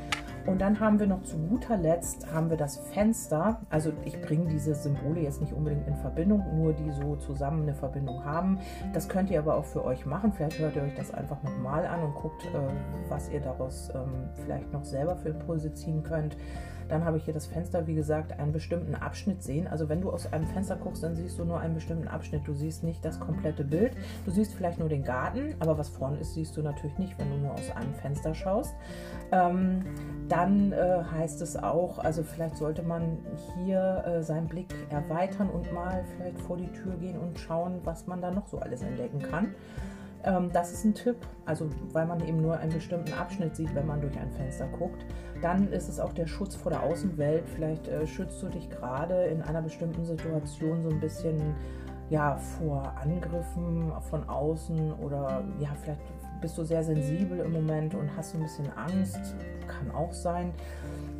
Und 0.47 0.61
dann 0.61 0.79
haben 0.79 1.01
wir 1.01 1.07
noch 1.07 1.23
zu 1.23 1.39
guter 1.39 1.77
Letzt 1.77 2.31
haben 2.33 2.51
wir 2.51 2.57
das 2.57 2.77
Fenster. 2.77 3.63
Also 3.71 3.93
ich 4.05 4.21
bringe 4.21 4.47
diese 4.49 4.75
Symbole 4.75 5.21
jetzt 5.21 5.41
nicht 5.41 5.55
unbedingt 5.55 5.89
in 5.89 5.97
Verbindung, 5.97 6.43
nur 6.57 6.75
die 6.75 6.91
so 6.91 7.17
zusammen 7.17 7.63
eine 7.63 7.75
Verbindung 7.75 8.25
haben. 8.25 8.59
Das 8.93 9.09
könnt 9.09 9.31
ihr 9.31 9.39
aber 9.39 9.57
auch 9.57 9.65
für 9.65 9.85
euch 9.85 10.05
machen. 10.05 10.33
Vielleicht 10.33 10.59
hört 10.59 10.77
ihr 10.77 10.83
euch 10.83 10.95
das 10.95 11.13
einfach 11.15 11.43
nochmal 11.43 11.87
an 11.87 12.03
und 12.03 12.15
guckt, 12.15 12.45
äh, 12.45 12.59
was 13.09 13.31
ihr 13.31 13.41
daraus 13.41 13.91
ähm, 13.95 14.29
vielleicht 14.45 14.71
noch 14.73 14.85
selber 14.85 15.17
für 15.17 15.31
Impulse 15.31 15.73
ziehen 15.73 16.03
könnt. 16.03 16.37
Dann 16.89 17.05
habe 17.05 17.17
ich 17.17 17.25
hier 17.25 17.35
das 17.35 17.47
Fenster, 17.47 17.87
wie 17.87 17.95
gesagt, 17.95 18.39
einen 18.39 18.53
bestimmten 18.53 18.95
Abschnitt 18.95 19.43
sehen. 19.43 19.67
Also 19.67 19.89
wenn 19.89 20.01
du 20.01 20.11
aus 20.11 20.33
einem 20.33 20.47
Fenster 20.47 20.77
guckst, 20.77 21.03
dann 21.03 21.17
siehst 21.17 21.39
du 21.39 21.45
nur 21.45 21.61
einen 21.61 21.75
bestimmten 21.75 22.09
Abschnitt. 22.09 22.43
Du 22.47 22.55
siehst 22.55 22.83
nicht 22.85 23.05
das 23.05 23.19
komplette 23.21 23.65
Bild. 23.65 23.93
Du 24.25 24.31
siehst 24.31 24.55
vielleicht 24.55 24.79
nur 24.79 24.89
den 24.89 25.05
Garten, 25.05 25.55
aber 25.61 25.79
was 25.79 25.89
vorne 25.89 26.19
ist, 26.19 26.35
siehst 26.35 26.57
du 26.57 26.63
natürlich 26.63 26.99
nicht, 26.99 27.19
wenn 27.19 27.31
du 27.31 27.37
nur 27.39 27.53
aus 27.53 27.71
einem 27.75 27.95
Fenster 27.95 28.35
schaust. 28.35 28.75
Ähm, 29.33 29.85
dann 30.29 30.73
äh, 30.73 31.03
heißt 31.13 31.43
es 31.43 31.57
auch, 31.57 31.99
also 31.99 32.23
vielleicht 32.23 32.57
sollte 32.57 32.83
man 32.83 33.19
hier 33.57 34.05
äh, 34.07 34.23
seinen 34.23 34.47
Blick 34.47 34.75
erweitern 34.91 35.51
und 35.51 35.73
mal 35.73 36.05
vielleicht 36.17 36.39
vor 36.41 36.57
die 36.57 36.69
Tür 36.69 36.97
gehen 36.97 37.19
und 37.19 37.39
schauen, 37.39 37.81
was 37.85 38.07
man 38.07 38.21
da 38.21 38.31
noch 38.31 38.47
so 38.47 38.59
alles 38.59 38.83
entdecken 38.83 39.21
kann. 39.21 39.55
Ähm, 40.25 40.51
das 40.53 40.73
ist 40.73 40.85
ein 40.85 40.95
Tipp, 40.95 41.17
also 41.45 41.69
weil 41.93 42.07
man 42.07 42.27
eben 42.27 42.41
nur 42.41 42.57
einen 42.59 42.73
bestimmten 42.73 43.13
Abschnitt 43.13 43.57
sieht, 43.57 43.75
wenn 43.75 43.87
man 43.87 44.01
durch 44.01 44.19
ein 44.19 44.31
Fenster 44.31 44.67
guckt. 44.79 45.05
Dann 45.45 45.71
ist 45.71 45.91
es 45.91 46.01
auch 46.01 46.15
der 46.15 46.27
Schutz 46.27 46.55
vor 46.55 46.73
der 46.73 46.83
Außenwelt. 46.83 47.47
Vielleicht 47.55 47.87
äh, 47.87 48.07
schützt 48.07 48.43
du 48.43 48.49
dich 48.49 48.71
gerade 48.71 49.25
in 49.25 49.43
einer 49.43 49.61
bestimmten 49.61 50.03
Situation 50.03 50.83
so 50.83 50.89
ein 50.89 51.01
bisschen 51.01 51.39
ja, 52.09 52.37
vor 52.37 52.95
Angriffen 52.97 53.93
von 54.09 54.27
außen 54.27 54.95
oder 54.95 55.45
ja, 55.61 55.69
vielleicht 55.83 56.01
bist 56.41 56.57
du 56.57 56.65
sehr 56.65 56.83
sensibel 56.83 57.41
im 57.41 57.53
Moment 57.53 57.95
und 57.95 58.09
hast 58.17 58.35
ein 58.35 58.41
bisschen 58.41 58.71
Angst, 58.73 59.35
kann 59.67 59.91
auch 59.95 60.15
sein 60.15 60.55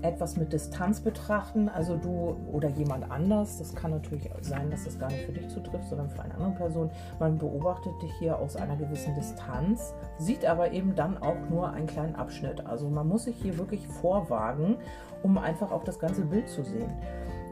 etwas 0.05 0.37
mit 0.37 0.53
Distanz 0.53 1.01
betrachten, 1.01 1.69
also 1.69 1.97
du 1.97 2.37
oder 2.53 2.69
jemand 2.69 3.11
anders. 3.11 3.59
Das 3.59 3.75
kann 3.75 3.91
natürlich 3.91 4.31
sein, 4.43 4.71
dass 4.71 4.85
das 4.85 4.99
gar 4.99 5.11
nicht 5.11 5.25
für 5.25 5.33
dich 5.33 5.49
zutrifft, 5.49 5.89
sondern 5.89 6.11
für 6.11 6.23
eine 6.23 6.35
andere 6.35 6.53
Person. 6.53 6.91
Man 7.19 7.39
beobachtet 7.39 7.95
dich 8.03 8.13
hier 8.19 8.39
aus 8.39 8.57
einer 8.57 8.77
gewissen 8.77 9.15
Distanz, 9.15 9.95
sieht 10.19 10.45
aber 10.45 10.73
eben 10.73 10.95
dann 10.95 11.17
auch 11.19 11.49
nur 11.51 11.71
einen 11.71 11.87
kleinen 11.87 12.15
Abschnitt. 12.17 12.67
Also 12.67 12.89
man 12.91 13.09
muss 13.09 13.25
sich 13.25 13.37
hier 13.37 13.57
wirklich 13.57 13.89
vorwagen, 13.89 14.77
um 15.23 15.39
einfach 15.39 15.73
auch 15.73 15.85
das 15.85 15.99
ganze 15.99 16.25
Bild 16.27 16.49
zu 16.49 16.63
sehen. 16.63 16.93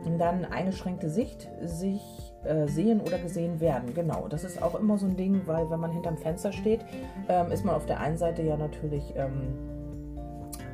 Und 0.04 0.18
dann 0.18 0.44
eingeschränkte 0.44 1.08
Sicht, 1.08 1.48
sich 1.62 2.34
äh, 2.44 2.66
sehen 2.66 3.00
oder 3.00 3.18
gesehen 3.18 3.60
werden. 3.60 3.94
Genau, 3.94 4.26
das 4.28 4.44
ist 4.44 4.60
auch 4.60 4.74
immer 4.74 4.98
so 4.98 5.06
ein 5.06 5.16
Ding, 5.16 5.42
weil 5.46 5.70
wenn 5.70 5.80
man 5.80 5.92
hinterm 5.92 6.18
Fenster 6.18 6.52
steht, 6.52 6.80
ähm, 7.28 7.50
ist 7.52 7.64
man 7.64 7.76
auf 7.76 7.86
der 7.86 8.00
einen 8.00 8.18
Seite 8.18 8.42
ja 8.42 8.56
natürlich 8.56 9.14
ähm, 9.16 9.56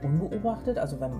unbeobachtet. 0.03 0.79
Also 0.79 0.99
wenn 0.99 1.13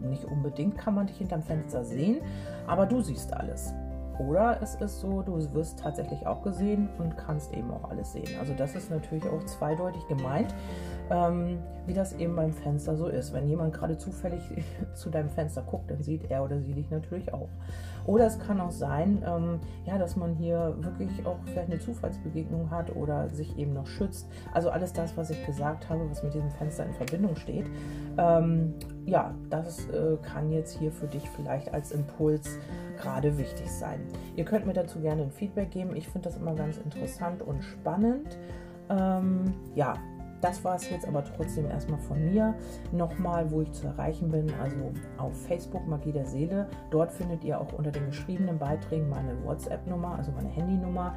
nicht 0.00 0.24
unbedingt 0.24 0.76
kann 0.76 0.94
man 0.94 1.06
dich 1.06 1.18
hinterm 1.18 1.42
Fenster 1.42 1.84
sehen, 1.84 2.20
aber 2.66 2.86
du 2.86 3.00
siehst 3.00 3.32
alles. 3.34 3.72
Oder 4.18 4.58
es 4.62 4.76
ist 4.76 5.00
so, 5.00 5.22
du 5.22 5.36
wirst 5.52 5.78
tatsächlich 5.78 6.26
auch 6.26 6.42
gesehen 6.42 6.88
und 6.98 7.16
kannst 7.16 7.52
eben 7.52 7.70
auch 7.70 7.90
alles 7.90 8.12
sehen. 8.12 8.28
Also 8.40 8.54
das 8.54 8.74
ist 8.74 8.90
natürlich 8.90 9.26
auch 9.28 9.44
zweideutig 9.44 10.06
gemeint, 10.08 10.54
ähm, 11.10 11.58
wie 11.86 11.92
das 11.92 12.14
eben 12.14 12.34
beim 12.34 12.52
Fenster 12.52 12.96
so 12.96 13.08
ist. 13.08 13.34
Wenn 13.34 13.46
jemand 13.46 13.74
gerade 13.74 13.98
zufällig 13.98 14.40
zu 14.94 15.10
deinem 15.10 15.28
Fenster 15.28 15.62
guckt, 15.62 15.90
dann 15.90 16.02
sieht 16.02 16.30
er 16.30 16.42
oder 16.44 16.60
sie 16.60 16.72
dich 16.72 16.90
natürlich 16.90 17.32
auch. 17.34 17.48
Oder 18.06 18.26
es 18.26 18.38
kann 18.38 18.60
auch 18.60 18.70
sein, 18.70 19.22
ähm, 19.26 19.60
ja, 19.84 19.98
dass 19.98 20.16
man 20.16 20.34
hier 20.34 20.76
wirklich 20.78 21.26
auch 21.26 21.36
vielleicht 21.44 21.70
eine 21.70 21.80
Zufallsbegegnung 21.80 22.70
hat 22.70 22.94
oder 22.96 23.28
sich 23.28 23.58
eben 23.58 23.74
noch 23.74 23.86
schützt. 23.86 24.28
Also 24.54 24.70
alles 24.70 24.92
das, 24.92 25.16
was 25.16 25.28
ich 25.28 25.44
gesagt 25.44 25.90
habe, 25.90 26.08
was 26.08 26.22
mit 26.22 26.32
diesem 26.32 26.50
Fenster 26.50 26.86
in 26.86 26.94
Verbindung 26.94 27.36
steht. 27.36 27.66
Ähm, 28.16 28.74
ja, 29.06 29.34
das 29.48 29.88
äh, 29.88 30.16
kann 30.22 30.50
jetzt 30.50 30.78
hier 30.78 30.90
für 30.90 31.06
dich 31.06 31.28
vielleicht 31.30 31.72
als 31.72 31.92
Impuls 31.92 32.58
gerade 33.00 33.38
wichtig 33.38 33.70
sein. 33.70 34.00
Ihr 34.34 34.44
könnt 34.44 34.66
mir 34.66 34.72
dazu 34.72 35.00
gerne 35.00 35.22
ein 35.22 35.30
Feedback 35.30 35.70
geben. 35.70 35.94
Ich 35.94 36.08
finde 36.08 36.28
das 36.28 36.36
immer 36.36 36.54
ganz 36.54 36.76
interessant 36.78 37.40
und 37.42 37.62
spannend. 37.62 38.36
Ähm, 38.90 39.54
ja, 39.74 39.94
das 40.40 40.64
war 40.64 40.76
es 40.76 40.90
jetzt 40.90 41.06
aber 41.06 41.24
trotzdem 41.24 41.66
erstmal 41.66 42.00
von 42.00 42.24
mir. 42.30 42.54
Nochmal, 42.92 43.50
wo 43.50 43.62
ich 43.62 43.72
zu 43.72 43.86
erreichen 43.86 44.30
bin, 44.30 44.52
also 44.60 44.92
auf 45.18 45.40
Facebook 45.46 45.86
Magie 45.86 46.12
der 46.12 46.26
Seele. 46.26 46.68
Dort 46.90 47.12
findet 47.12 47.44
ihr 47.44 47.60
auch 47.60 47.72
unter 47.72 47.92
den 47.92 48.06
geschriebenen 48.06 48.58
Beiträgen 48.58 49.08
meine 49.08 49.32
WhatsApp-Nummer, 49.44 50.16
also 50.16 50.32
meine 50.32 50.48
Handynummer. 50.48 51.14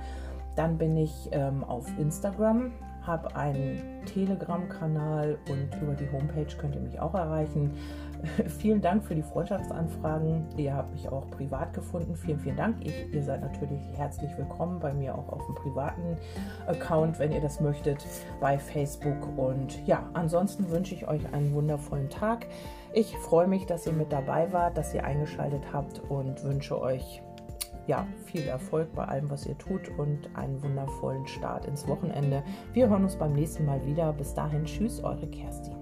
Dann 0.55 0.77
bin 0.77 0.95
ich 0.95 1.29
ähm, 1.31 1.63
auf 1.63 1.87
Instagram, 1.97 2.71
habe 3.09 3.35
einen 3.35 4.05
Telegram-Kanal 4.05 5.39
und 5.49 5.81
über 5.81 5.93
die 5.93 6.09
Homepage 6.11 6.55
könnt 6.57 6.75
ihr 6.75 6.81
mich 6.81 6.99
auch 6.99 7.15
erreichen. 7.15 7.75
vielen 8.59 8.81
Dank 8.81 9.03
für 9.03 9.15
die 9.15 9.23
Freundschaftsanfragen. 9.23 10.45
Ihr 10.57 10.75
habt 10.75 10.93
mich 10.93 11.09
auch 11.09 11.27
privat 11.31 11.73
gefunden. 11.73 12.15
Vielen, 12.15 12.39
vielen 12.39 12.55
Dank. 12.55 12.77
Ich, 12.81 13.11
ihr 13.11 13.23
seid 13.23 13.41
natürlich 13.41 13.81
herzlich 13.97 14.37
willkommen 14.37 14.79
bei 14.79 14.93
mir 14.93 15.15
auch 15.15 15.27
auf 15.29 15.43
dem 15.47 15.55
privaten 15.55 16.17
Account, 16.67 17.17
wenn 17.17 17.31
ihr 17.31 17.41
das 17.41 17.59
möchtet, 17.59 18.05
bei 18.39 18.59
Facebook. 18.59 19.37
Und 19.37 19.85
ja, 19.87 20.07
ansonsten 20.13 20.69
wünsche 20.69 20.93
ich 20.93 21.07
euch 21.07 21.33
einen 21.33 21.51
wundervollen 21.53 22.09
Tag. 22.09 22.45
Ich 22.93 23.17
freue 23.17 23.47
mich, 23.47 23.65
dass 23.65 23.87
ihr 23.87 23.93
mit 23.93 24.11
dabei 24.11 24.53
wart, 24.53 24.77
dass 24.77 24.93
ihr 24.93 25.03
eingeschaltet 25.03 25.63
habt 25.73 25.99
und 26.09 26.43
wünsche 26.43 26.79
euch 26.79 27.23
ja, 27.89 28.07
viel 28.25 28.43
Erfolg 28.43 28.93
bei 28.93 29.03
allem, 29.03 29.31
was 29.31 29.47
ihr 29.47 29.57
tut 29.57 29.89
und 29.97 30.29
einen 30.35 30.61
wundervollen 30.61 31.25
Start 31.27 31.65
ins 31.65 31.87
Wochenende. 31.87 32.43
Wir 32.71 32.87
hören 32.87 33.03
uns 33.03 33.15
beim 33.15 33.33
nächsten 33.33 33.65
Mal 33.65 33.83
wieder. 33.83 34.13
Bis 34.13 34.33
dahin, 34.35 34.63
tschüss, 34.63 35.03
eure 35.03 35.27
Kerstin. 35.27 35.75